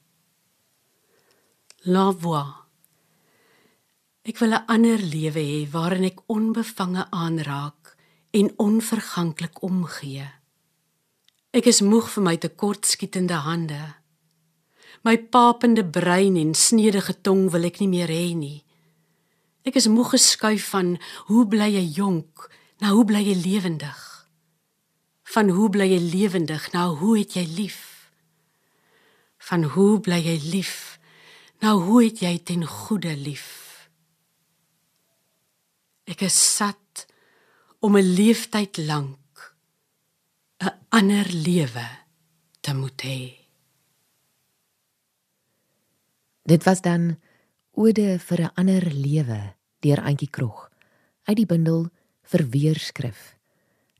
La 1.87 2.11
voix. 2.11 2.67
Ek 4.27 4.39
wil 4.43 4.55
'n 4.59 4.67
ander 4.67 4.99
lewe 4.99 5.43
hê 5.51 5.61
waarin 5.71 6.05
ek 6.11 6.19
onbevange 6.27 7.07
aanraak 7.11 7.97
en 8.31 8.53
onverganklik 8.59 9.63
omgee. 9.63 10.27
Ek 11.57 11.67
is 11.67 11.81
moeg 11.81 12.11
vir 12.11 12.23
my 12.23 12.37
tekortskietende 12.37 13.39
hande. 13.47 13.83
My 15.07 15.17
papende 15.17 15.85
brein 15.85 16.37
en 16.37 16.55
snedige 16.55 17.15
tong 17.23 17.51
wil 17.53 17.65
ek 17.65 17.79
nie 17.81 17.89
meer 17.89 18.11
hê 18.11 18.35
nie. 18.35 18.65
Ek 19.63 19.79
is 19.79 19.87
moeg 19.87 20.11
geskuif 20.15 20.69
van 20.75 20.99
hoe 21.31 21.47
bly 21.47 21.71
jy 21.79 21.87
jonk 22.03 22.51
na 22.83 22.93
hoe 22.95 23.05
bly 23.09 23.23
jy 23.23 23.37
lewendig. 23.41 24.01
Van 25.33 25.49
hoe 25.49 25.71
bly 25.71 25.87
jy 25.95 26.03
lewendig 26.03 26.73
na 26.75 26.89
hoe 26.91 27.19
het 27.19 27.39
jy 27.39 27.47
lief? 27.57 27.86
Van 29.47 29.65
hoe 29.77 30.01
bly 30.03 30.19
jy 30.25 30.39
lief? 30.51 30.99
Nou 31.63 31.79
hoe 31.87 32.03
het 32.05 32.21
jy 32.25 32.35
ten 32.43 32.67
goeie 32.67 33.15
lief? 33.17 33.47
Ek 36.07 36.23
is 36.27 36.37
sat 36.57 37.07
om 37.81 37.97
'n 37.97 38.15
leeftyd 38.19 38.79
lank 38.87 39.55
'n 40.59 40.75
ander 40.91 41.27
lewe 41.31 41.87
te 42.61 42.75
moet 42.75 43.03
hê. 43.03 43.23
Dit 46.43 46.65
was 46.65 46.81
dan 46.81 47.19
Ode 47.75 48.19
vir 48.19 48.41
'n 48.41 48.55
ander 48.55 48.85
lewe 48.91 49.55
deur 49.81 50.01
Antjie 50.03 50.31
Krog 50.31 50.71
uit 51.25 51.37
die 51.37 51.47
bundel 51.47 51.91
Verweerskrif 52.23 53.37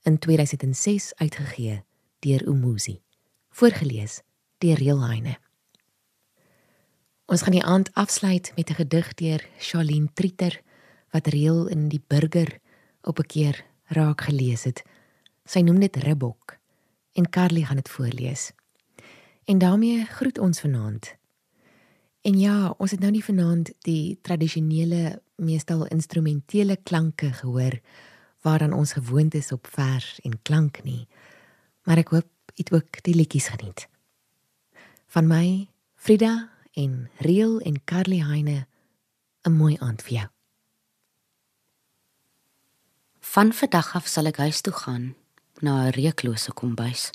in 0.03 0.19
2006 0.19 1.15
uitgegee 1.15 1.85
deur 2.19 2.43
Umuzi. 2.47 3.03
Voorgeles 3.51 4.23
deur 4.59 4.77
Reelheine. 4.77 5.39
Ons 7.27 7.43
gaan 7.43 7.57
die 7.57 7.65
aand 7.65 7.91
afsluit 7.95 8.53
met 8.57 8.71
'n 8.71 8.75
gedig 8.75 9.15
deur 9.15 9.49
Charlene 9.59 10.13
Trieter 10.15 10.63
wat 11.11 11.27
Reel 11.27 11.67
in 11.67 11.89
die 11.89 12.03
Burger 12.07 12.59
op 13.03 13.19
'n 13.19 13.27
keer 13.27 13.65
raak 13.85 14.21
gelees 14.21 14.65
het. 14.65 14.83
Sy 15.45 15.61
noem 15.61 15.79
dit 15.81 15.97
Ribbok 15.97 16.59
en 17.13 17.31
Carly 17.31 17.63
gaan 17.63 17.77
dit 17.77 17.89
voorlees. 17.89 18.53
En 19.45 19.59
daarmee 19.59 20.05
groet 20.05 20.39
ons 20.39 20.61
vanaand. 20.61 21.17
En 22.21 22.39
ja, 22.39 22.75
ons 22.79 22.91
het 22.91 23.01
nou 23.01 23.11
nie 23.11 23.25
vanaand 23.25 23.71
die 23.79 24.19
tradisionele 24.23 25.23
meestal 25.37 25.87
instrumentele 25.87 26.77
klanke 26.83 27.33
gehoor 27.33 27.81
waaraan 28.41 28.73
ons 28.73 28.93
gewoond 28.93 29.35
is 29.35 29.53
op 29.53 29.67
vers 29.71 30.21
en 30.21 30.43
klank 30.43 30.83
nie. 30.83 31.09
Maar 31.83 31.97
ek 31.97 32.09
hoop 32.09 32.31
het 32.55 32.73
ook 32.73 33.03
die 33.03 33.15
liedjies 33.15 33.49
geniet. 33.49 33.89
Van 35.17 35.25
my, 35.27 35.65
Frida 35.95 36.51
en 36.77 37.11
Reel 37.25 37.61
en 37.61 37.85
Carly 37.85 38.19
Heine 38.21 38.67
'n 39.49 39.53
mooi 39.53 39.77
aand 39.81 40.03
vir 40.03 40.13
jou. 40.13 40.29
Van 43.21 43.53
vandag 43.53 43.95
af 43.95 44.07
sal 44.07 44.27
ek 44.27 44.37
huis 44.37 44.61
toe 44.61 44.73
gaan 44.73 45.15
na 45.61 45.87
'n 45.87 45.93
reuklose 45.97 46.53
kombuis 46.53 47.11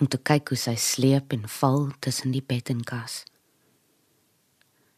om 0.00 0.06
te 0.06 0.18
kyk 0.18 0.48
hoe 0.48 0.56
sy 0.56 0.74
sleep 0.74 1.32
en 1.32 1.48
val 1.48 1.90
tussen 1.98 2.30
die 2.30 2.46
bed 2.46 2.70
en 2.70 2.84
kas. 2.84 3.24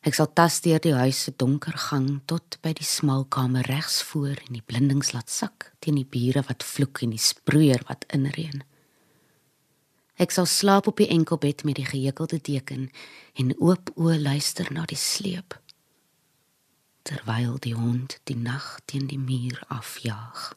Ek 0.00 0.14
sal 0.14 0.32
tas 0.32 0.60
deur 0.60 0.80
die 0.80 0.94
huis 0.94 1.22
se 1.22 1.32
donker 1.36 1.78
gang 1.78 2.20
tot 2.26 2.58
by 2.60 2.72
die 2.72 2.84
smal 2.84 3.24
kamer 3.24 3.64
regs 3.64 4.02
voor 4.02 4.36
en 4.46 4.52
die 4.52 4.66
blindings 4.66 5.12
laat 5.12 5.30
sak 5.30 5.72
teen 5.78 5.94
die 5.94 6.10
bure 6.10 6.42
wat 6.42 6.62
vloek 6.62 7.02
en 7.02 7.10
die 7.10 7.24
sproeier 7.30 7.82
wat 7.88 8.04
inreën. 8.12 8.69
Ek 10.20 10.34
sal 10.36 10.46
slaap 10.46 10.86
op 10.90 11.00
die 11.00 11.08
enkelbed 11.08 11.64
met 11.64 11.78
die 11.80 11.88
gehekelde 11.88 12.38
deken 12.44 12.90
en 13.40 13.54
oop 13.56 13.88
oë 13.96 14.18
luister 14.20 14.68
na 14.72 14.84
die 14.84 15.00
sleep 15.00 15.56
terwyl 17.10 17.56
die 17.64 17.72
hond 17.74 18.18
die 18.28 18.36
nag 18.36 18.66
teen 18.84 19.06
die 19.08 19.18
muur 19.18 19.62
afjaag. 19.72 20.52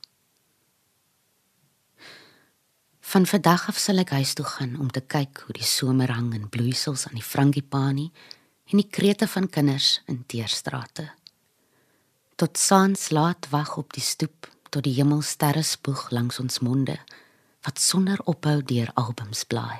Van 3.14 3.26
vandag 3.26 3.68
af 3.72 3.80
sal 3.80 4.03
ek 4.03 4.11
huis 4.18 4.34
toe 4.38 4.45
gaan 4.45 4.76
om 4.84 4.91
te 4.91 5.01
kyk 5.01 5.45
hoe 5.45 5.55
die 5.55 5.68
somer 5.68 6.11
hang 6.11 6.34
in 6.36 6.49
bloeisels 6.51 7.07
aan 7.07 7.18
die 7.18 7.26
frangipani 7.26 8.09
en 8.70 8.82
die 8.82 8.89
krete 8.89 9.28
van 9.28 9.49
kinders 9.49 10.01
in 10.11 10.24
teerstrate. 10.28 11.07
Tot 12.36 12.57
saans 12.57 13.09
laat 13.16 13.47
wag 13.55 13.78
op 13.80 13.95
die 13.95 14.03
stoep 14.03 14.49
tot 14.70 14.84
die 14.84 14.95
hemelsterre 14.97 15.64
spoeg 15.64 16.09
langs 16.11 16.41
ons 16.43 16.59
monde 16.59 16.99
wat 17.64 17.80
sonder 17.80 18.20
ophou 18.28 18.59
deur 18.64 18.91
albums 18.99 19.43
blaai. 19.43 19.80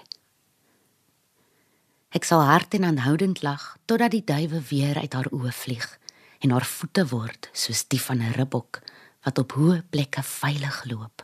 Ek 2.14 2.24
sal 2.30 2.44
hard 2.46 2.76
en 2.78 2.84
aanhoudend 2.84 3.42
lag 3.42 3.78
totdat 3.90 4.14
die 4.14 4.24
duwe 4.24 4.62
weer 4.70 5.00
uit 5.02 5.14
haar 5.14 5.32
oë 5.34 5.52
vlieg 5.52 5.88
en 6.46 6.54
haar 6.54 6.66
voete 6.68 7.08
word 7.10 7.50
soos 7.54 7.88
die 7.90 8.02
van 8.02 8.22
'n 8.22 8.36
ribbok 8.38 8.82
wat 9.26 9.40
op 9.40 9.56
hoë 9.58 9.82
plekke 9.90 10.24
veilig 10.24 10.84
loop. 10.86 11.24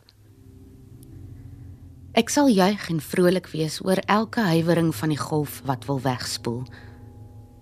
Ek 2.18 2.30
sal 2.30 2.48
juig 2.50 2.90
en 2.90 3.02
vrolik 3.02 3.48
wees 3.54 3.78
oor 3.86 4.02
elke 4.10 4.42
huiwering 4.42 4.96
van 4.96 5.10
die 5.10 5.20
golf 5.22 5.62
wat 5.66 5.86
wil 5.86 6.02
wegspoel. 6.02 6.66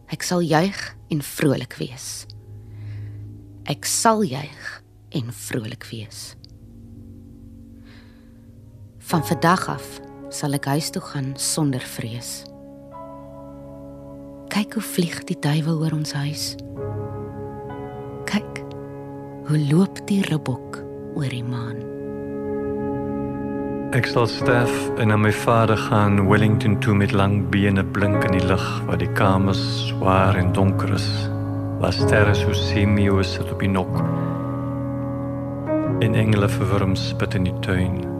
Ek 0.07 0.23
sal 0.23 0.39
juig 0.39 0.95
en 1.11 1.21
vrolik 1.21 1.75
wees. 1.77 2.25
Ek 3.67 3.85
sal 3.85 4.23
juig 4.23 4.83
en 5.11 5.33
vrolik 5.33 5.83
wees. 5.91 6.36
Van 9.07 9.23
vandag 9.23 9.69
af 9.71 9.85
sal 10.35 10.57
ek 10.57 10.65
huis 10.67 10.89
toe 10.91 10.99
gaan 10.99 11.29
sonder 11.39 11.79
vrees. 11.79 12.41
Kyk 14.51 14.73
hoe 14.75 14.83
vlieg 14.83 15.21
die 15.29 15.37
duwe 15.39 15.77
oor 15.79 15.93
ons 15.95 16.11
huis. 16.11 16.47
Kyk 18.27 18.59
hoe 19.47 19.61
loop 19.69 20.01
die 20.09 20.19
ribbok 20.27 20.81
oor 21.15 21.31
die 21.31 21.45
maan. 21.45 21.79
Ek 23.95 24.11
sal 24.11 24.27
sterf 24.27 24.75
en 24.99 25.07
na 25.13 25.15
my 25.15 25.31
vader 25.31 25.79
gaan 25.85 26.19
Wellington 26.27 26.75
toe 26.83 26.97
met 26.99 27.15
lang 27.15 27.45
bene 27.53 27.87
blink 27.87 28.27
in 28.27 28.35
die 28.35 28.43
lug 28.43 28.67
waar 28.89 28.99
die 28.99 29.13
kamers 29.15 29.63
swaar 29.85 30.35
en 30.35 30.51
donker 30.51 30.91
is. 30.99 31.07
Waar 31.79 31.95
sterre 31.95 32.35
so 32.35 32.51
semio 32.51 33.23
sit 33.23 33.55
op 33.55 33.63
die 33.63 33.71
nok. 33.71 34.03
En 36.03 36.11
engele 36.11 36.51
verwurm 36.59 36.99
spit 36.99 37.39
in 37.39 37.47
die 37.47 37.57
tuin. 37.63 38.16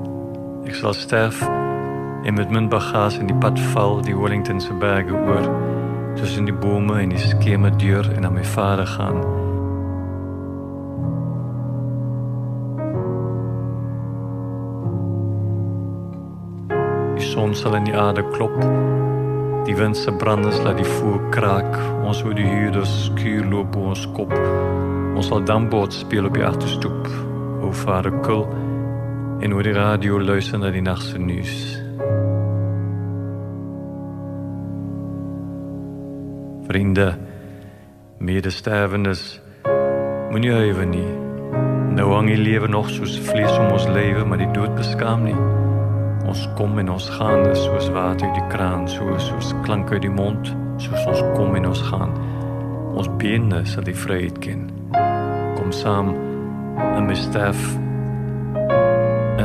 Ek 0.68 0.76
sal 0.76 0.92
sterf 0.94 1.38
en 2.28 2.34
met 2.36 2.50
my 2.52 2.66
bagasie 2.68 3.22
in 3.24 3.30
die 3.30 3.38
pad 3.40 3.56
val 3.72 4.02
die 4.04 4.16
Wellington 4.18 4.60
se 4.60 4.74
berge 4.76 5.16
oor 5.16 5.46
tussen 6.20 6.50
die 6.50 6.56
bome 6.56 6.98
en 7.00 7.14
die 7.14 7.22
skeme 7.22 7.72
deur 7.80 8.10
en 8.12 8.26
na 8.26 8.32
my 8.36 8.44
vader 8.44 8.90
gaan. 8.98 9.22
Die 17.16 17.24
son 17.32 17.56
sal 17.56 17.80
in 17.80 17.88
die 17.88 17.96
aarde 17.96 18.28
klop. 18.36 18.60
Die 19.72 19.80
wind 19.80 19.96
se 19.96 20.12
branders 20.12 20.60
laat 20.68 20.84
die 20.84 20.92
voer 21.00 21.24
kraak. 21.32 21.80
Ons 22.04 22.26
hoor 22.28 22.36
die 22.36 22.52
huurders 22.52 23.06
skuur 23.08 23.48
loop 23.48 23.72
op 23.80 23.94
ons 23.96 24.08
kop. 24.20 24.36
Ons 25.16 25.32
sal 25.32 25.48
dambord 25.48 25.96
speel 25.96 26.28
op 26.28 26.36
die 26.36 26.44
agterstoep. 26.44 27.14
O 27.64 27.72
vader 27.88 28.12
kul 28.28 28.50
en 29.40 29.54
oor 29.54 29.64
die 29.64 29.76
radio 29.76 30.18
luister 30.22 30.58
na 30.60 30.72
die 30.74 30.82
nagse 30.82 31.20
nuus. 31.22 31.54
Vriende, 36.68 37.12
medesterwendes, 38.18 39.40
moenie 40.32 40.52
huiwer 40.52 40.90
nie. 40.90 41.08
Nou 41.98 42.10
hang 42.14 42.32
die 42.32 42.42
lewe 42.42 42.68
nog 42.68 42.90
soos 42.90 43.16
vlees 43.30 43.54
om 43.62 43.72
ons 43.78 43.88
lewe, 43.94 44.26
maar 44.26 44.42
die 44.42 44.52
dood 44.58 44.76
beskaam 44.78 45.24
nie. 45.30 45.38
Ons 46.28 46.44
kom 46.58 46.76
en 46.82 46.92
ons 46.92 47.08
gaan 47.16 47.46
soos 47.56 47.88
water 47.96 48.28
uit 48.28 48.36
die 48.42 48.50
kraan, 48.52 48.88
soos 48.92 49.30
soos 49.30 49.54
klank 49.64 49.94
uit 49.94 50.04
die 50.04 50.12
mond, 50.12 50.52
soos 50.82 51.08
ons 51.08 51.24
kom 51.38 51.56
en 51.56 51.70
ons 51.70 51.82
gaan. 51.88 52.14
Ons 52.98 53.10
bene 53.22 53.64
sal 53.70 53.86
die 53.88 53.96
vryheid 53.96 54.42
ken. 54.44 54.68
Kom 55.56 55.72
saam 55.72 56.16
en 56.78 57.06
my 57.08 57.16
sterf 57.16 57.78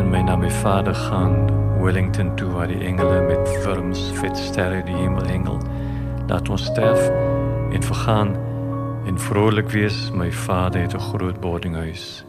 en 0.03 0.11
my 0.11 0.23
na 0.23 0.37
my 0.37 0.51
vader 0.51 0.95
gaan 0.95 1.47
Wellington 1.83 2.37
toe 2.37 2.51
waar 2.51 2.67
die 2.67 2.81
engele 2.83 3.21
met 3.21 3.59
vorms 3.63 4.01
vet 4.19 4.39
sterre 4.39 4.83
die 4.83 4.97
hemel 4.97 5.27
hengel. 5.27 5.61
Laat 6.27 6.49
ons 6.49 6.65
sterf 6.65 7.07
en 7.73 7.83
vergaan 7.83 8.35
en 9.07 9.19
vrolik 9.19 9.71
wees. 9.71 10.11
My 10.11 10.33
vader 10.33 10.81
het 10.81 10.95
'n 10.95 11.07
groot 11.13 11.41
boardinghuis 11.41 12.25